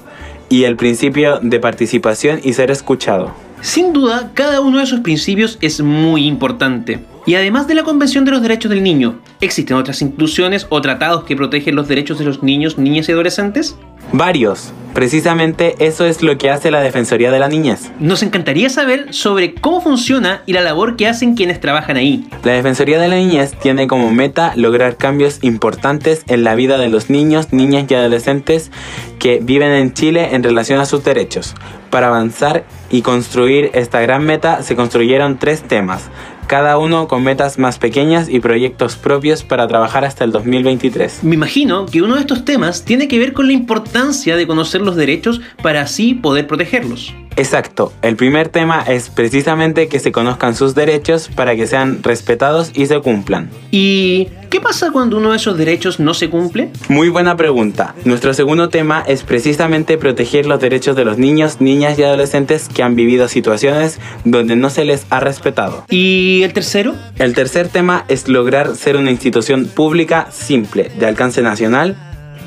y 0.49 0.63
el 0.63 0.75
principio 0.75 1.39
de 1.41 1.59
participación 1.59 2.39
y 2.43 2.53
ser 2.53 2.71
escuchado. 2.71 3.33
Sin 3.61 3.93
duda, 3.93 4.31
cada 4.33 4.61
uno 4.61 4.77
de 4.77 4.83
esos 4.83 4.99
principios 4.99 5.57
es 5.61 5.81
muy 5.81 6.27
importante. 6.27 6.99
Y 7.27 7.33
además 7.33 7.67
de 7.67 7.73
la 7.73 7.83
Convención 7.83 8.23
de 8.23 8.31
los 8.31 8.43
Derechos 8.43 8.69
del 8.69 8.83
Niño, 8.83 9.19
¿existen 9.41 9.77
otras 9.77 10.01
instituciones 10.03 10.67
o 10.69 10.79
tratados 10.81 11.23
que 11.23 11.35
protegen 11.35 11.75
los 11.75 11.87
derechos 11.87 12.19
de 12.19 12.25
los 12.25 12.43
niños, 12.43 12.77
niñas 12.77 13.09
y 13.09 13.13
adolescentes? 13.13 13.75
Varios. 14.11 14.71
Precisamente 14.93 15.75
eso 15.79 16.05
es 16.05 16.21
lo 16.21 16.37
que 16.37 16.49
hace 16.49 16.71
la 16.71 16.79
Defensoría 16.79 17.31
de 17.31 17.39
la 17.39 17.49
Niñez. 17.49 17.91
Nos 17.99 18.23
encantaría 18.23 18.69
saber 18.69 19.13
sobre 19.13 19.53
cómo 19.53 19.81
funciona 19.81 20.41
y 20.45 20.53
la 20.53 20.61
labor 20.61 20.95
que 20.95 21.07
hacen 21.07 21.35
quienes 21.35 21.59
trabajan 21.59 21.97
ahí. 21.97 22.25
La 22.43 22.53
Defensoría 22.53 22.97
de 22.99 23.09
la 23.09 23.15
Niñez 23.15 23.53
tiene 23.59 23.87
como 23.87 24.11
meta 24.11 24.53
lograr 24.55 24.95
cambios 24.95 25.39
importantes 25.41 26.23
en 26.27 26.45
la 26.45 26.55
vida 26.55 26.77
de 26.77 26.87
los 26.87 27.09
niños, 27.09 27.51
niñas 27.51 27.87
y 27.89 27.95
adolescentes 27.95 28.71
que 29.19 29.39
viven 29.41 29.71
en 29.71 29.93
Chile 29.93 30.29
en 30.33 30.43
relación 30.43 30.79
a 30.79 30.85
sus 30.85 31.03
derechos. 31.03 31.55
Para 31.89 32.07
avanzar 32.07 32.63
y 32.89 33.01
construir 33.01 33.71
esta 33.73 33.99
gran 33.99 34.25
meta 34.25 34.61
se 34.63 34.77
construyeron 34.77 35.39
tres 35.39 35.61
temas, 35.63 36.09
cada 36.47 36.77
uno 36.77 37.07
con 37.07 37.23
metas 37.23 37.57
más 37.57 37.79
pequeñas 37.79 38.29
y 38.29 38.39
proyectos 38.39 38.95
propios 38.95 39.43
para 39.43 39.67
trabajar 39.67 40.05
hasta 40.05 40.23
el 40.23 40.31
2023. 40.31 41.23
Me 41.23 41.35
imagino 41.35 41.85
que 41.85 42.01
uno 42.01 42.15
de 42.15 42.21
estos 42.21 42.45
temas 42.45 42.83
tiene 42.83 43.07
que 43.07 43.19
ver 43.19 43.33
con 43.33 43.47
la 43.47 43.53
importancia 43.53 44.35
de 44.35 44.47
conocer 44.47 44.81
los 44.81 44.95
derechos 44.95 45.41
para 45.61 45.81
así 45.81 46.13
poder 46.13 46.47
protegerlos. 46.47 47.13
Exacto, 47.37 47.91
el 48.01 48.15
primer 48.15 48.49
tema 48.49 48.81
es 48.81 49.09
precisamente 49.09 49.87
que 49.87 49.99
se 49.99 50.11
conozcan 50.11 50.55
sus 50.55 50.73
derechos 50.73 51.29
para 51.33 51.55
que 51.55 51.67
sean 51.67 52.01
respetados 52.01 52.71
y 52.73 52.85
se 52.85 52.99
cumplan. 53.01 53.49
¿Y 53.71 54.29
qué 54.49 54.61
pasa 54.61 54.91
cuando 54.91 55.17
uno 55.17 55.31
de 55.31 55.37
esos 55.37 55.57
derechos 55.57 55.99
no 55.99 56.13
se 56.13 56.29
cumple? 56.29 56.69
Muy 56.87 57.09
buena 57.09 57.35
pregunta. 57.35 57.93
Nuestro 58.05 58.33
segundo 58.33 58.69
tema 58.69 59.03
es 59.05 59.23
precisamente 59.23 59.97
proteger 59.97 60.45
los 60.45 60.61
derechos 60.61 60.95
de 60.95 61.03
los 61.03 61.17
niños, 61.17 61.59
niñas 61.59 61.99
y 61.99 62.03
adolescentes 62.03 62.69
que 62.69 62.83
han 62.83 62.95
vivido 62.95 63.27
situaciones 63.27 63.99
donde 64.23 64.55
no 64.55 64.69
se 64.69 64.85
les 64.85 65.05
ha 65.09 65.19
respetado. 65.19 65.85
¿Y 65.89 66.41
el 66.43 66.53
tercero? 66.53 66.95
El 67.17 67.33
tercer 67.33 67.67
tema 67.67 68.05
es 68.07 68.27
lograr 68.29 68.75
ser 68.75 68.95
una 68.95 69.11
institución 69.11 69.65
pública 69.65 70.27
simple, 70.31 70.89
de 70.97 71.05
alcance 71.05 71.41
nacional, 71.41 71.97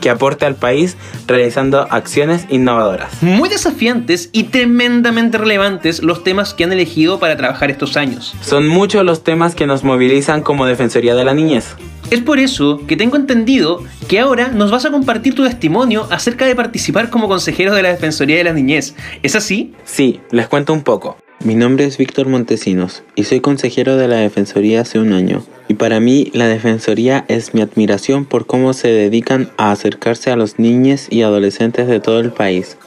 que 0.00 0.10
aporte 0.10 0.46
al 0.46 0.54
país 0.54 0.96
realizando 1.26 1.86
acciones 1.90 2.46
innovadoras. 2.48 3.22
Muy 3.22 3.48
desafiantes 3.48 4.30
y 4.32 4.44
tremendamente 4.44 5.38
relevantes 5.38 6.02
los 6.02 6.24
temas 6.24 6.54
que 6.54 6.64
han 6.64 6.72
elegido 6.72 7.18
para 7.18 7.36
trabajar 7.36 7.70
estos 7.70 7.96
años. 7.96 8.34
Son 8.40 8.66
muchos 8.66 9.04
los 9.04 9.24
temas 9.24 9.54
que 9.54 9.66
nos 9.66 9.84
movilizan 9.84 10.42
como 10.42 10.66
Defensoría 10.66 11.14
de 11.14 11.24
la 11.24 11.34
Niñez. 11.34 11.76
Es 12.10 12.20
por 12.20 12.38
eso 12.38 12.86
que 12.86 12.96
tengo 12.96 13.16
entendido 13.16 13.84
que 14.08 14.18
ahora 14.18 14.48
nos 14.48 14.70
vas 14.70 14.86
a 14.86 14.90
compartir 14.90 15.34
tu 15.34 15.44
testimonio 15.44 16.06
acerca 16.10 16.46
de 16.46 16.54
participar 16.54 17.10
como 17.10 17.28
consejero 17.28 17.74
de 17.74 17.82
la 17.82 17.90
Defensoría 17.90 18.38
de 18.38 18.44
la 18.44 18.54
Niñez. 18.54 18.94
¿Es 19.22 19.36
así? 19.36 19.74
Sí, 19.84 20.20
les 20.30 20.48
cuento 20.48 20.72
un 20.72 20.82
poco. 20.82 21.18
Mi 21.44 21.54
nombre 21.54 21.84
es 21.84 21.98
Víctor 21.98 22.26
Montesinos 22.26 23.02
y 23.14 23.24
soy 23.24 23.40
consejero 23.40 23.96
de 23.96 24.08
la 24.08 24.16
Defensoría 24.16 24.80
hace 24.80 24.98
un 24.98 25.12
año. 25.12 25.44
Y 25.68 25.74
para 25.74 26.00
mí 26.00 26.30
la 26.32 26.48
Defensoría 26.48 27.24
es 27.28 27.54
mi 27.54 27.60
admiración 27.60 28.24
por 28.24 28.46
cómo 28.46 28.72
se 28.72 28.88
dedican 28.88 29.50
a 29.58 29.70
acercarse 29.70 30.30
a 30.30 30.36
los 30.36 30.58
niños 30.58 31.06
y 31.10 31.22
adolescentes 31.22 31.86
de 31.86 32.00
todo 32.00 32.20
el 32.20 32.32
país. 32.32 32.78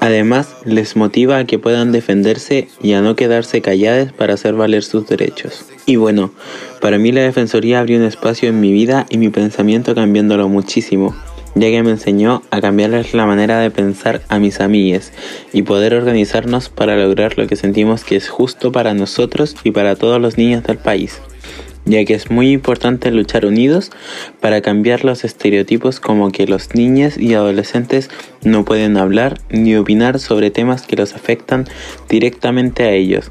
Además, 0.00 0.54
les 0.64 0.94
motiva 0.94 1.38
a 1.38 1.44
que 1.46 1.58
puedan 1.58 1.90
defenderse 1.90 2.68
y 2.82 2.92
a 2.92 3.00
no 3.00 3.16
quedarse 3.16 3.62
calladas 3.62 4.12
para 4.12 4.34
hacer 4.34 4.54
valer 4.54 4.82
sus 4.82 5.06
derechos. 5.08 5.64
Y 5.86 5.96
bueno, 5.96 6.32
para 6.80 6.98
mí 6.98 7.10
la 7.10 7.22
Defensoría 7.22 7.80
abrió 7.80 7.98
un 7.98 8.04
espacio 8.04 8.50
en 8.50 8.60
mi 8.60 8.70
vida 8.70 9.06
y 9.08 9.16
mi 9.16 9.30
pensamiento 9.30 9.94
cambiándolo 9.94 10.48
muchísimo 10.48 11.14
ya 11.56 11.70
que 11.70 11.82
me 11.82 11.90
enseñó 11.90 12.42
a 12.50 12.60
cambiarles 12.60 13.14
la 13.14 13.24
manera 13.24 13.58
de 13.58 13.70
pensar 13.70 14.20
a 14.28 14.38
mis 14.38 14.60
amigues 14.60 15.12
y 15.54 15.62
poder 15.62 15.94
organizarnos 15.94 16.68
para 16.68 16.96
lograr 16.96 17.38
lo 17.38 17.46
que 17.46 17.56
sentimos 17.56 18.04
que 18.04 18.16
es 18.16 18.28
justo 18.28 18.72
para 18.72 18.92
nosotros 18.92 19.56
y 19.64 19.70
para 19.70 19.96
todos 19.96 20.20
los 20.20 20.36
niños 20.36 20.64
del 20.64 20.76
país. 20.76 21.18
Ya 21.86 22.04
que 22.04 22.14
es 22.14 22.30
muy 22.30 22.50
importante 22.50 23.10
luchar 23.10 23.46
unidos 23.46 23.90
para 24.40 24.60
cambiar 24.60 25.04
los 25.04 25.24
estereotipos 25.24 26.00
como 26.00 26.30
que 26.30 26.46
los 26.46 26.74
niños 26.74 27.16
y 27.16 27.34
adolescentes 27.34 28.10
no 28.42 28.64
pueden 28.64 28.96
hablar 28.96 29.38
ni 29.48 29.76
opinar 29.76 30.18
sobre 30.18 30.50
temas 30.50 30.86
que 30.86 30.96
los 30.96 31.14
afectan 31.14 31.66
directamente 32.08 32.82
a 32.82 32.90
ellos. 32.90 33.30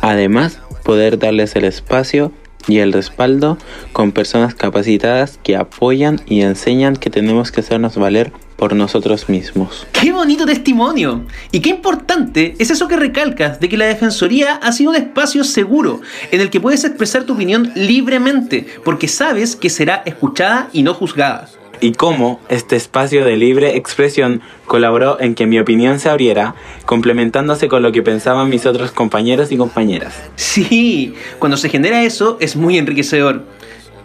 Además, 0.00 0.60
poder 0.84 1.18
darles 1.18 1.54
el 1.56 1.64
espacio 1.64 2.32
y 2.68 2.78
el 2.78 2.92
respaldo 2.92 3.58
con 3.92 4.12
personas 4.12 4.54
capacitadas 4.54 5.38
que 5.42 5.56
apoyan 5.56 6.20
y 6.26 6.42
enseñan 6.42 6.96
que 6.96 7.10
tenemos 7.10 7.50
que 7.50 7.60
hacernos 7.60 7.96
valer 7.96 8.32
por 8.56 8.74
nosotros 8.74 9.28
mismos. 9.28 9.86
¡Qué 9.92 10.12
bonito 10.12 10.44
testimonio! 10.44 11.24
Y 11.52 11.60
qué 11.60 11.70
importante 11.70 12.56
es 12.58 12.70
eso 12.70 12.88
que 12.88 12.96
recalcas 12.96 13.60
de 13.60 13.68
que 13.68 13.76
la 13.76 13.86
Defensoría 13.86 14.54
ha 14.54 14.72
sido 14.72 14.90
un 14.90 14.96
espacio 14.96 15.44
seguro 15.44 16.00
en 16.32 16.40
el 16.40 16.50
que 16.50 16.60
puedes 16.60 16.84
expresar 16.84 17.24
tu 17.24 17.34
opinión 17.34 17.72
libremente 17.74 18.66
porque 18.84 19.08
sabes 19.08 19.54
que 19.54 19.70
será 19.70 20.02
escuchada 20.04 20.68
y 20.72 20.82
no 20.82 20.92
juzgada. 20.92 21.48
Y 21.80 21.92
cómo 21.92 22.40
este 22.48 22.76
espacio 22.76 23.24
de 23.24 23.36
libre 23.36 23.76
expresión 23.76 24.42
colaboró 24.66 25.20
en 25.20 25.34
que 25.34 25.46
mi 25.46 25.58
opinión 25.58 26.00
se 26.00 26.08
abriera, 26.08 26.54
complementándose 26.86 27.68
con 27.68 27.82
lo 27.82 27.92
que 27.92 28.02
pensaban 28.02 28.48
mis 28.48 28.66
otros 28.66 28.90
compañeros 28.90 29.52
y 29.52 29.56
compañeras. 29.56 30.14
Sí, 30.36 31.14
cuando 31.38 31.56
se 31.56 31.68
genera 31.68 32.02
eso 32.02 32.36
es 32.40 32.56
muy 32.56 32.78
enriquecedor. 32.78 33.44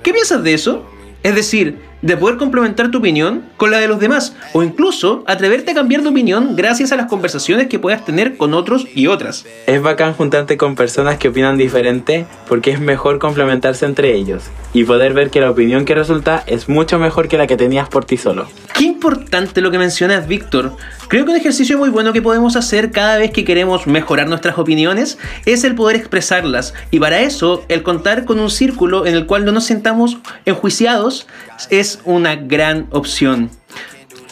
¿Qué 0.03 0.13
piensas 0.13 0.43
de 0.43 0.53
eso? 0.53 0.85
Es 1.23 1.35
decir, 1.35 1.79
de 2.03 2.17
poder 2.17 2.37
complementar 2.37 2.91
tu 2.91 2.99
opinión 2.99 3.43
con 3.57 3.71
la 3.71 3.79
de 3.79 3.87
los 3.87 3.99
demás 3.99 4.35
o 4.51 4.61
incluso 4.61 5.23
atreverte 5.25 5.71
a 5.71 5.73
cambiar 5.73 6.03
de 6.03 6.09
opinión 6.09 6.55
gracias 6.55 6.91
a 6.91 6.97
las 6.97 7.07
conversaciones 7.07 7.67
que 7.67 7.79
puedas 7.79 8.05
tener 8.05 8.37
con 8.37 8.53
otros 8.53 8.85
y 8.93 9.07
otras. 9.07 9.45
Es 9.65 9.81
bacán 9.81 10.13
juntarte 10.13 10.57
con 10.57 10.75
personas 10.75 11.17
que 11.17 11.29
opinan 11.29 11.57
diferente 11.57 12.27
porque 12.47 12.71
es 12.71 12.79
mejor 12.79 13.19
complementarse 13.19 13.85
entre 13.85 14.13
ellos 14.13 14.43
y 14.73 14.83
poder 14.83 15.13
ver 15.13 15.29
que 15.29 15.39
la 15.39 15.49
opinión 15.49 15.85
que 15.85 15.95
resulta 15.95 16.43
es 16.45 16.67
mucho 16.67 16.99
mejor 16.99 17.27
que 17.27 17.37
la 17.37 17.47
que 17.47 17.55
tenías 17.57 17.87
por 17.87 18.05
ti 18.05 18.17
solo. 18.17 18.47
Qué 18.73 18.83
importante 18.83 19.61
lo 19.61 19.71
que 19.71 19.77
mencionas, 19.77 20.27
Víctor. 20.27 20.75
Creo 21.07 21.25
que 21.25 21.31
un 21.31 21.37
ejercicio 21.37 21.77
muy 21.77 21.89
bueno 21.89 22.11
que 22.11 22.21
podemos 22.21 22.55
hacer 22.55 22.91
cada 22.91 23.17
vez 23.17 23.31
que 23.31 23.45
queremos 23.45 23.87
mejorar 23.87 24.27
nuestras 24.27 24.57
opiniones 24.57 25.19
es 25.45 25.63
el 25.63 25.75
poder 25.75 25.95
expresarlas. 25.95 26.73
Y 26.89 26.99
para 26.99 27.21
eso, 27.21 27.63
el 27.69 27.83
contar 27.83 28.25
con 28.25 28.39
un 28.39 28.49
círculo 28.49 29.05
en 29.05 29.13
el 29.13 29.25
cual 29.25 29.45
no 29.45 29.51
nos 29.51 29.65
sentamos 29.65 30.17
enjuiciados 30.45 31.27
es 31.69 31.99
una 32.05 32.35
gran 32.35 32.87
opción. 32.91 33.49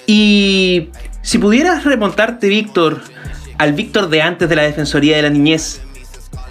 Y 0.07 0.89
si 1.21 1.37
pudieras 1.37 1.83
remontarte, 1.83 2.47
Víctor, 2.49 3.01
al 3.57 3.73
Víctor 3.73 4.09
de 4.09 4.21
antes 4.21 4.49
de 4.49 4.55
la 4.55 4.63
Defensoría 4.63 5.15
de 5.15 5.21
la 5.21 5.29
Niñez, 5.29 5.81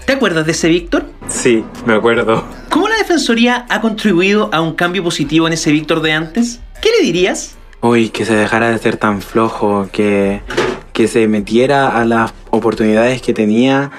¿te 0.06 0.12
acuerdas 0.12 0.46
de 0.46 0.52
ese 0.52 0.68
Víctor? 0.68 1.06
Sí, 1.28 1.64
me 1.86 1.94
acuerdo. 1.94 2.44
¿Cómo 2.68 2.88
la 2.88 2.96
Defensoría 2.96 3.66
ha 3.68 3.80
contribuido 3.80 4.48
a 4.52 4.60
un 4.60 4.74
cambio 4.74 5.02
positivo 5.02 5.46
en 5.46 5.52
ese 5.52 5.72
Víctor 5.72 6.02
de 6.02 6.12
antes? 6.12 6.60
¿Qué 6.80 6.90
le 6.98 7.04
dirías? 7.04 7.56
Uy, 7.82 8.10
que 8.10 8.24
se 8.24 8.34
dejara 8.34 8.70
de 8.70 8.78
ser 8.78 8.96
tan 8.96 9.22
flojo, 9.22 9.88
que, 9.92 10.42
que 10.92 11.08
se 11.08 11.26
metiera 11.28 11.88
a 11.88 12.04
las 12.04 12.32
oportunidades 12.50 13.22
que 13.22 13.32
tenía 13.32 13.90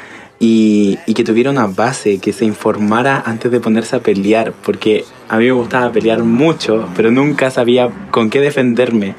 y, 0.41 0.97
y, 1.05 1.13
que 1.13 1.23
tuviera 1.23 1.51
una 1.51 1.67
base, 1.67 2.17
que 2.17 2.33
se 2.33 2.45
informara 2.45 3.21
antes 3.23 3.51
de 3.51 3.59
ponerse 3.59 3.95
a 3.95 3.99
pelear, 3.99 4.53
porque 4.65 5.05
a 5.29 5.37
mí 5.37 5.45
me 5.45 5.51
gustaba 5.51 5.91
pelear 5.91 6.23
mucho, 6.23 6.89
pero 6.95 7.11
nunca 7.11 7.51
sabía 7.51 7.89
con 8.09 8.31
qué 8.31 8.41
defenderme. 8.41 9.13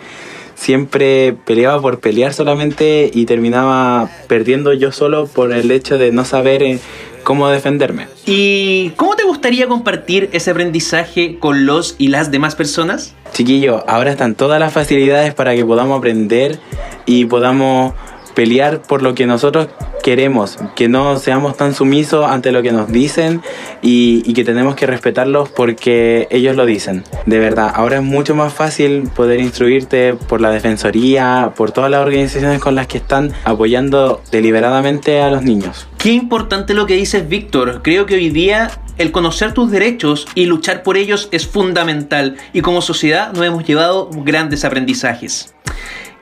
Siempre 0.57 1.33
peleaba 1.45 1.81
por 1.81 2.01
pelear 2.01 2.35
solamente 2.35 3.09
y 3.15 3.25
terminaba 3.25 4.11
perdiendo 4.27 4.73
yo 4.73 4.91
solo 4.91 5.29
por 5.29 5.53
el 5.53 5.71
hecho 5.71 5.97
de 5.97 6.11
no 6.11 6.25
saber 6.25 6.65
eh, 6.65 6.81
cómo 7.23 7.49
defenderme. 7.49 8.09
¿Y 8.27 8.91
cómo 8.97 9.15
te 9.15 9.23
gustaría 9.23 9.69
compartir 9.69 10.29
ese 10.33 10.51
aprendizaje 10.51 11.39
con 11.39 11.67
los 11.67 11.95
y 11.99 12.09
las 12.09 12.33
demás 12.33 12.57
personas? 12.57 13.15
Chiquillo, 13.33 13.89
ahora 13.89 14.11
están 14.11 14.35
todas 14.35 14.59
las 14.59 14.73
facilidades 14.73 15.35
para 15.35 15.55
que 15.55 15.65
podamos 15.65 15.99
aprender 15.99 16.59
y 17.07 17.27
podamos 17.27 17.95
pelear 18.35 18.83
por 18.83 19.03
lo 19.03 19.15
que 19.15 19.27
nosotros 19.27 19.69
queremos, 20.03 20.59
que 20.75 20.88
no 20.88 21.19
seamos 21.19 21.57
tan 21.57 21.75
sumisos 21.75 22.27
ante 22.29 22.53
lo 22.53 22.62
que 22.62 22.73
nos 22.73 22.91
dicen 22.91 23.41
y, 23.81 24.23
y, 24.27 24.35
que 24.35 24.45
tenemos 24.45 24.75
que 24.75 24.87
respetarlos 24.87 25.49
porque 25.49 26.29
ellos 26.31 26.57
lo 26.57 26.67
dicen. 26.67 27.05
De 27.27 27.38
verdad, 27.38 27.73
ahora 27.75 27.97
es 27.97 28.03
mucho 28.03 28.35
más 28.35 28.53
fácil 28.53 29.09
poder 29.15 29.41
instruirte 29.41 30.15
por 30.15 30.41
la 30.41 30.51
Defensoría, 30.51 31.53
por 31.57 31.71
todas 31.71 31.91
las 31.91 32.01
organizaciones 32.01 32.61
con 32.61 32.75
las 32.75 32.87
que 32.87 32.99
están 32.99 33.33
apoyando 33.45 34.21
deliberadamente 34.31 35.23
a 35.23 35.31
los 35.31 35.43
niños. 35.43 35.87
Qué 35.99 36.12
importante 36.12 36.75
lo 36.75 36.87
que 36.87 36.97
dices, 36.97 37.29
Víctor. 37.29 37.81
Creo 37.83 38.07
que 38.07 38.17
hoy 38.17 38.31
día 38.31 38.71
el 38.99 39.12
conocer 39.12 39.55
tus 39.55 39.71
derechos 39.71 40.27
y 40.35 40.47
luchar 40.47 40.83
por 40.83 40.97
ellos 40.97 41.29
es 41.33 41.47
fundamental 41.47 42.37
y 42.53 42.61
como 42.61 42.83
sociedad 42.83 43.33
nos 43.33 43.45
hemos 43.47 43.65
llevado 43.65 44.11
grandes 44.12 44.65
aprendizajes. 44.65 45.55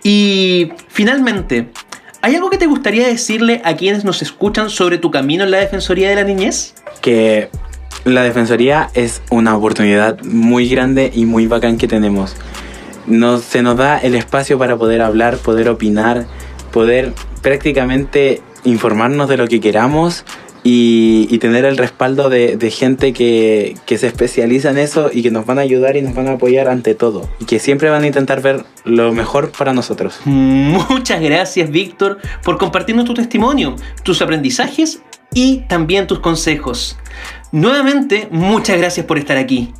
Y 0.02 0.72
finalmente, 0.88 1.68
¿Hay 2.22 2.34
algo 2.34 2.50
que 2.50 2.58
te 2.58 2.66
gustaría 2.66 3.06
decirle 3.06 3.62
a 3.64 3.76
quienes 3.76 4.04
nos 4.04 4.20
escuchan 4.20 4.68
sobre 4.68 4.98
tu 4.98 5.10
camino 5.10 5.44
en 5.44 5.50
la 5.50 5.58
Defensoría 5.58 6.10
de 6.10 6.16
la 6.16 6.24
Niñez? 6.24 6.74
Que 7.00 7.48
la 8.04 8.22
Defensoría 8.22 8.90
es 8.92 9.22
una 9.30 9.56
oportunidad 9.56 10.20
muy 10.22 10.68
grande 10.68 11.10
y 11.14 11.24
muy 11.24 11.46
bacán 11.46 11.78
que 11.78 11.88
tenemos. 11.88 12.36
Nos, 13.06 13.42
se 13.42 13.62
nos 13.62 13.78
da 13.78 13.96
el 13.98 14.14
espacio 14.14 14.58
para 14.58 14.76
poder 14.76 15.00
hablar, 15.00 15.38
poder 15.38 15.70
opinar, 15.70 16.26
poder 16.72 17.14
prácticamente 17.40 18.42
informarnos 18.64 19.26
de 19.30 19.38
lo 19.38 19.48
que 19.48 19.60
queramos 19.60 20.26
y, 20.62 21.38
tener 21.38 21.64
el 21.64 21.78
respaldo 21.78 22.28
de, 22.28 22.56
de 22.56 22.70
gente 22.70 23.12
que, 23.12 23.76
que, 23.86 23.96
se 23.96 24.06
especializa 24.06 24.70
en 24.70 24.78
eso 24.78 25.10
y 25.10 25.22
que 25.22 25.30
nos 25.30 25.46
van 25.46 25.58
a 25.58 25.62
ayudar 25.62 25.96
y 25.96 26.02
nos 26.02 26.14
van 26.14 26.28
a 26.28 26.32
apoyar 26.32 26.68
ante 26.68 26.94
todo. 26.94 27.28
Y 27.40 27.46
que 27.46 27.58
siempre 27.58 27.88
van 27.88 28.02
a 28.02 28.06
intentar 28.06 28.42
ver 28.42 28.64
lo 28.84 29.12
mejor 29.12 29.52
para 29.52 29.72
nosotros. 29.72 30.20
Muchas 30.26 31.20
gracias, 31.20 31.70
Víctor, 31.70 32.18
por 32.44 32.58
compartirnos 32.58 33.06
tu 33.06 33.14
testimonio, 33.14 33.76
tus 34.02 34.20
aprendizajes 34.20 35.00
y 35.32 35.60
también 35.68 36.06
tus 36.06 36.20
consejos. 36.20 36.98
Nuevamente, 37.52 38.28
muchas 38.30 38.78
gracias 38.78 39.06
por 39.06 39.18
estar 39.18 39.36
aquí. 39.36 39.72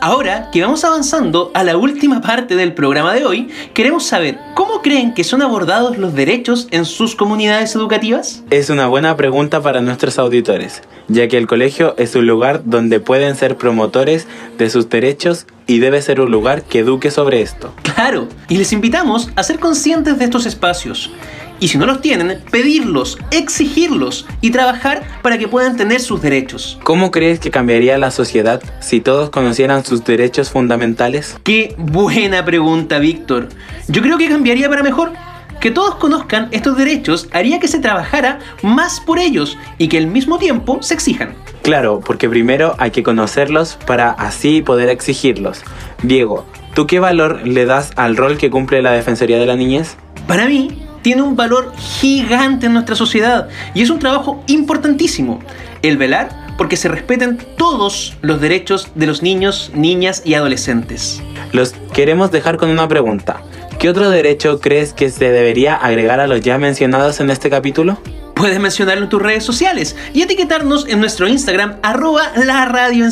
Ahora 0.00 0.50
que 0.50 0.62
vamos 0.62 0.84
avanzando 0.84 1.50
a 1.54 1.64
la 1.64 1.76
última 1.76 2.20
parte 2.20 2.56
del 2.56 2.74
programa 2.74 3.14
de 3.14 3.24
hoy, 3.24 3.48
queremos 3.74 4.04
saber 4.04 4.38
cómo 4.54 4.82
creen 4.82 5.14
que 5.14 5.24
son 5.24 5.40
abordados 5.42 5.96
los 5.96 6.14
derechos 6.14 6.68
en 6.70 6.84
sus 6.84 7.14
comunidades 7.14 7.74
educativas. 7.74 8.42
Es 8.50 8.70
una 8.70 8.86
buena 8.86 9.16
pregunta 9.16 9.62
para 9.62 9.80
nuestros 9.80 10.18
auditores, 10.18 10.82
ya 11.08 11.28
que 11.28 11.38
el 11.38 11.46
colegio 11.46 11.94
es 11.96 12.14
un 12.14 12.26
lugar 12.26 12.62
donde 12.64 13.00
pueden 13.00 13.34
ser 13.34 13.56
promotores 13.56 14.26
de 14.58 14.70
sus 14.70 14.88
derechos 14.88 15.46
y 15.66 15.78
debe 15.78 16.02
ser 16.02 16.20
un 16.20 16.30
lugar 16.30 16.62
que 16.62 16.80
eduque 16.80 17.10
sobre 17.10 17.40
esto. 17.40 17.72
Claro, 17.82 18.28
y 18.48 18.56
les 18.56 18.72
invitamos 18.72 19.30
a 19.36 19.42
ser 19.42 19.58
conscientes 19.58 20.18
de 20.18 20.24
estos 20.24 20.46
espacios 20.46 21.10
y 21.60 21.68
si 21.68 21.78
no 21.78 21.86
los 21.86 22.00
tienen, 22.00 22.42
pedirlos, 22.50 23.18
exigirlos 23.30 24.26
y 24.40 24.50
trabajar 24.50 25.02
para 25.22 25.38
que 25.38 25.48
puedan 25.48 25.76
tener 25.76 26.00
sus 26.00 26.22
derechos. 26.22 26.78
¿Cómo 26.82 27.10
crees 27.10 27.40
que 27.40 27.50
cambiaría 27.50 27.98
la 27.98 28.10
sociedad 28.10 28.62
si 28.80 29.00
todos 29.00 29.30
conocieran 29.30 29.84
sus 29.84 30.04
derechos 30.04 30.50
fundamentales? 30.50 31.36
Qué 31.42 31.74
buena 31.78 32.44
pregunta, 32.44 32.98
Víctor. 32.98 33.48
Yo 33.88 34.02
creo 34.02 34.18
que 34.18 34.28
cambiaría 34.28 34.68
para 34.68 34.82
mejor. 34.82 35.12
Que 35.60 35.72
todos 35.72 35.96
conozcan 35.96 36.48
estos 36.52 36.76
derechos 36.76 37.28
haría 37.32 37.58
que 37.58 37.66
se 37.66 37.80
trabajara 37.80 38.38
más 38.62 39.00
por 39.00 39.18
ellos 39.18 39.58
y 39.76 39.88
que 39.88 39.98
al 39.98 40.06
mismo 40.06 40.38
tiempo 40.38 40.78
se 40.82 40.94
exijan. 40.94 41.34
Claro, 41.62 42.00
porque 42.00 42.28
primero 42.28 42.76
hay 42.78 42.92
que 42.92 43.02
conocerlos 43.02 43.76
para 43.84 44.10
así 44.12 44.62
poder 44.62 44.88
exigirlos. 44.88 45.62
Diego, 46.02 46.46
¿tú 46.74 46.86
qué 46.86 47.00
valor 47.00 47.44
le 47.44 47.66
das 47.66 47.90
al 47.96 48.16
rol 48.16 48.38
que 48.38 48.50
cumple 48.50 48.82
la 48.82 48.92
Defensoría 48.92 49.38
de 49.38 49.46
la 49.46 49.56
Niñez? 49.56 49.96
Para 50.28 50.46
mí, 50.46 50.87
tiene 51.02 51.22
un 51.22 51.36
valor 51.36 51.72
gigante 51.76 52.66
en 52.66 52.74
nuestra 52.74 52.96
sociedad 52.96 53.48
y 53.74 53.82
es 53.82 53.90
un 53.90 53.98
trabajo 53.98 54.42
importantísimo. 54.46 55.40
El 55.82 55.96
velar 55.96 56.48
porque 56.58 56.76
se 56.76 56.88
respeten 56.88 57.38
todos 57.56 58.16
los 58.20 58.40
derechos 58.40 58.90
de 58.94 59.06
los 59.06 59.22
niños, 59.22 59.70
niñas 59.74 60.22
y 60.24 60.34
adolescentes. 60.34 61.22
Los 61.52 61.74
queremos 61.92 62.30
dejar 62.30 62.56
con 62.56 62.70
una 62.70 62.88
pregunta. 62.88 63.42
¿Qué 63.78 63.88
otro 63.88 64.10
derecho 64.10 64.60
crees 64.60 64.92
que 64.92 65.08
se 65.08 65.30
debería 65.30 65.76
agregar 65.76 66.18
a 66.18 66.26
los 66.26 66.40
ya 66.40 66.58
mencionados 66.58 67.20
en 67.20 67.30
este 67.30 67.48
capítulo? 67.48 67.98
Puedes 68.38 68.60
mencionarlo 68.60 69.02
en 69.02 69.10
tus 69.10 69.20
redes 69.20 69.42
sociales 69.42 69.96
y 70.14 70.22
etiquetarnos 70.22 70.86
en 70.86 71.00
nuestro 71.00 71.26
Instagram 71.26 71.78
arroba 71.82 72.30
la 72.36 72.66
radio 72.66 73.04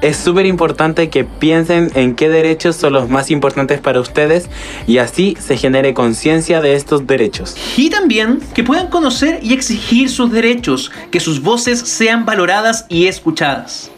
Es 0.00 0.16
súper 0.16 0.46
importante 0.46 1.10
que 1.10 1.24
piensen 1.24 1.90
en 1.94 2.14
qué 2.14 2.30
derechos 2.30 2.76
son 2.76 2.94
los 2.94 3.10
más 3.10 3.30
importantes 3.30 3.78
para 3.80 4.00
ustedes 4.00 4.48
y 4.86 4.98
así 4.98 5.36
se 5.38 5.58
genere 5.58 5.92
conciencia 5.92 6.62
de 6.62 6.76
estos 6.76 7.06
derechos. 7.06 7.54
Y 7.76 7.90
también 7.90 8.40
que 8.54 8.64
puedan 8.64 8.88
conocer 8.88 9.38
y 9.42 9.52
exigir 9.52 10.08
sus 10.08 10.32
derechos, 10.32 10.90
que 11.10 11.20
sus 11.20 11.42
voces 11.42 11.80
sean 11.80 12.24
valoradas 12.24 12.86
y 12.88 13.06
escuchadas. 13.06 13.90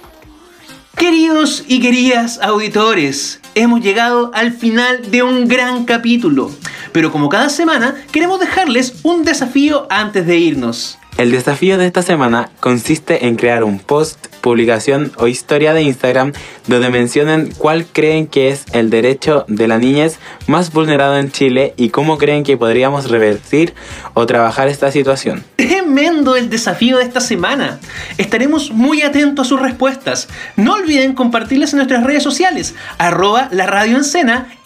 Queridos 0.96 1.64
y 1.68 1.80
queridas 1.80 2.40
auditores, 2.42 3.40
hemos 3.56 3.80
llegado 3.80 4.30
al 4.34 4.52
final 4.52 5.10
de 5.10 5.22
un 5.22 5.48
gran 5.48 5.84
capítulo, 5.86 6.52
pero 6.92 7.10
como 7.10 7.28
cada 7.28 7.48
semana 7.48 7.96
queremos 8.12 8.38
dejarles 8.38 9.00
un 9.02 9.24
desafío 9.24 9.86
antes 9.90 10.26
de 10.26 10.36
irnos. 10.36 10.98
El 11.18 11.30
desafío 11.30 11.78
de 11.78 11.86
esta 11.86 12.02
semana 12.02 12.50
consiste 12.60 13.26
en 13.26 13.36
crear 13.36 13.64
un 13.64 13.78
post, 13.78 14.26
publicación 14.42 15.12
o 15.16 15.28
historia 15.28 15.72
de 15.72 15.80
Instagram 15.80 16.34
donde 16.66 16.90
mencionen 16.90 17.54
cuál 17.56 17.86
creen 17.86 18.26
que 18.26 18.50
es 18.50 18.66
el 18.72 18.90
derecho 18.90 19.46
de 19.48 19.66
la 19.66 19.78
niñez 19.78 20.18
más 20.46 20.74
vulnerado 20.74 21.16
en 21.16 21.32
Chile 21.32 21.72
y 21.78 21.88
cómo 21.88 22.18
creen 22.18 22.44
que 22.44 22.58
podríamos 22.58 23.10
revertir 23.10 23.72
o 24.12 24.26
trabajar 24.26 24.68
esta 24.68 24.92
situación. 24.92 25.42
Tremendo 25.56 26.36
el 26.36 26.50
desafío 26.50 26.98
de 26.98 27.04
esta 27.04 27.20
semana. 27.20 27.80
Estaremos 28.18 28.70
muy 28.70 29.00
atentos 29.00 29.46
a 29.46 29.48
sus 29.48 29.62
respuestas. 29.62 30.28
No 30.56 30.74
olviden 30.74 31.14
compartirlas 31.14 31.72
en 31.72 31.78
nuestras 31.78 32.04
redes 32.04 32.22
sociales, 32.22 32.74
arroba 32.98 33.48
la 33.52 33.66
radio 33.66 33.98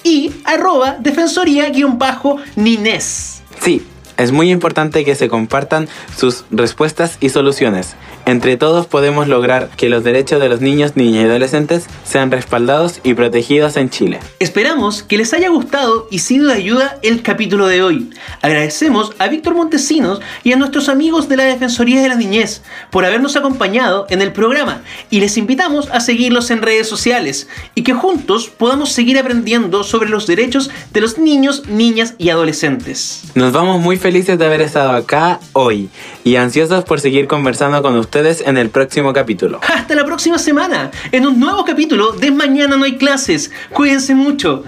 y 0.02 0.32
arroba 0.44 0.96
defensoría-nines. 0.98 3.42
Sí, 3.60 3.86
es 4.22 4.32
muy 4.32 4.50
importante 4.50 5.04
que 5.04 5.14
se 5.14 5.28
compartan 5.28 5.88
sus 6.16 6.44
respuestas 6.50 7.16
y 7.20 7.30
soluciones. 7.30 7.96
Entre 8.30 8.56
todos 8.56 8.86
podemos 8.86 9.26
lograr 9.26 9.70
que 9.76 9.88
los 9.88 10.04
derechos 10.04 10.40
de 10.40 10.48
los 10.48 10.60
niños, 10.60 10.94
niñas 10.94 11.24
y 11.24 11.26
adolescentes 11.26 11.86
sean 12.04 12.30
respaldados 12.30 13.00
y 13.02 13.14
protegidos 13.14 13.76
en 13.76 13.90
Chile. 13.90 14.20
Esperamos 14.38 15.02
que 15.02 15.18
les 15.18 15.34
haya 15.34 15.48
gustado 15.48 16.06
y 16.12 16.20
sido 16.20 16.46
de 16.46 16.54
ayuda 16.54 16.96
el 17.02 17.22
capítulo 17.22 17.66
de 17.66 17.82
hoy. 17.82 18.10
Agradecemos 18.40 19.10
a 19.18 19.26
Víctor 19.26 19.56
Montesinos 19.56 20.20
y 20.44 20.52
a 20.52 20.56
nuestros 20.56 20.88
amigos 20.88 21.28
de 21.28 21.38
la 21.38 21.42
Defensoría 21.42 22.00
de 22.00 22.08
la 22.08 22.14
Niñez 22.14 22.62
por 22.92 23.04
habernos 23.04 23.34
acompañado 23.34 24.06
en 24.10 24.22
el 24.22 24.32
programa 24.32 24.82
y 25.10 25.18
les 25.18 25.36
invitamos 25.36 25.90
a 25.90 25.98
seguirlos 25.98 26.52
en 26.52 26.62
redes 26.62 26.88
sociales 26.88 27.48
y 27.74 27.82
que 27.82 27.94
juntos 27.94 28.48
podamos 28.48 28.92
seguir 28.92 29.18
aprendiendo 29.18 29.82
sobre 29.82 30.08
los 30.08 30.28
derechos 30.28 30.70
de 30.92 31.00
los 31.00 31.18
niños, 31.18 31.64
niñas 31.66 32.14
y 32.16 32.30
adolescentes. 32.30 33.24
Nos 33.34 33.52
vamos 33.52 33.80
muy 33.80 33.96
felices 33.96 34.38
de 34.38 34.46
haber 34.46 34.60
estado 34.60 34.92
acá 34.92 35.40
hoy 35.52 35.88
y 36.22 36.36
ansiosos 36.36 36.84
por 36.84 37.00
seguir 37.00 37.26
conversando 37.26 37.82
con 37.82 37.96
ustedes 38.20 38.46
en 38.46 38.58
el 38.58 38.70
próximo 38.70 39.12
capítulo. 39.12 39.60
Hasta 39.74 39.94
la 39.94 40.04
próxima 40.04 40.38
semana, 40.38 40.90
en 41.10 41.26
un 41.26 41.40
nuevo 41.40 41.64
capítulo 41.64 42.12
de 42.12 42.30
Mañana 42.30 42.76
no 42.76 42.84
hay 42.84 42.96
clases. 42.96 43.50
Cuídense 43.72 44.14
mucho. 44.14 44.64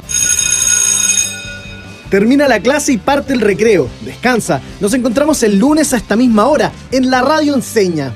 Termina 2.08 2.46
la 2.48 2.60
clase 2.60 2.92
y 2.92 2.98
parte 2.98 3.32
el 3.32 3.40
recreo. 3.40 3.88
Descansa. 4.02 4.60
Nos 4.80 4.92
encontramos 4.94 5.42
el 5.42 5.58
lunes 5.58 5.92
a 5.92 5.96
esta 5.96 6.16
misma 6.16 6.46
hora 6.46 6.72
en 6.90 7.10
la 7.10 7.22
radio 7.22 7.54
enseña. 7.54 8.12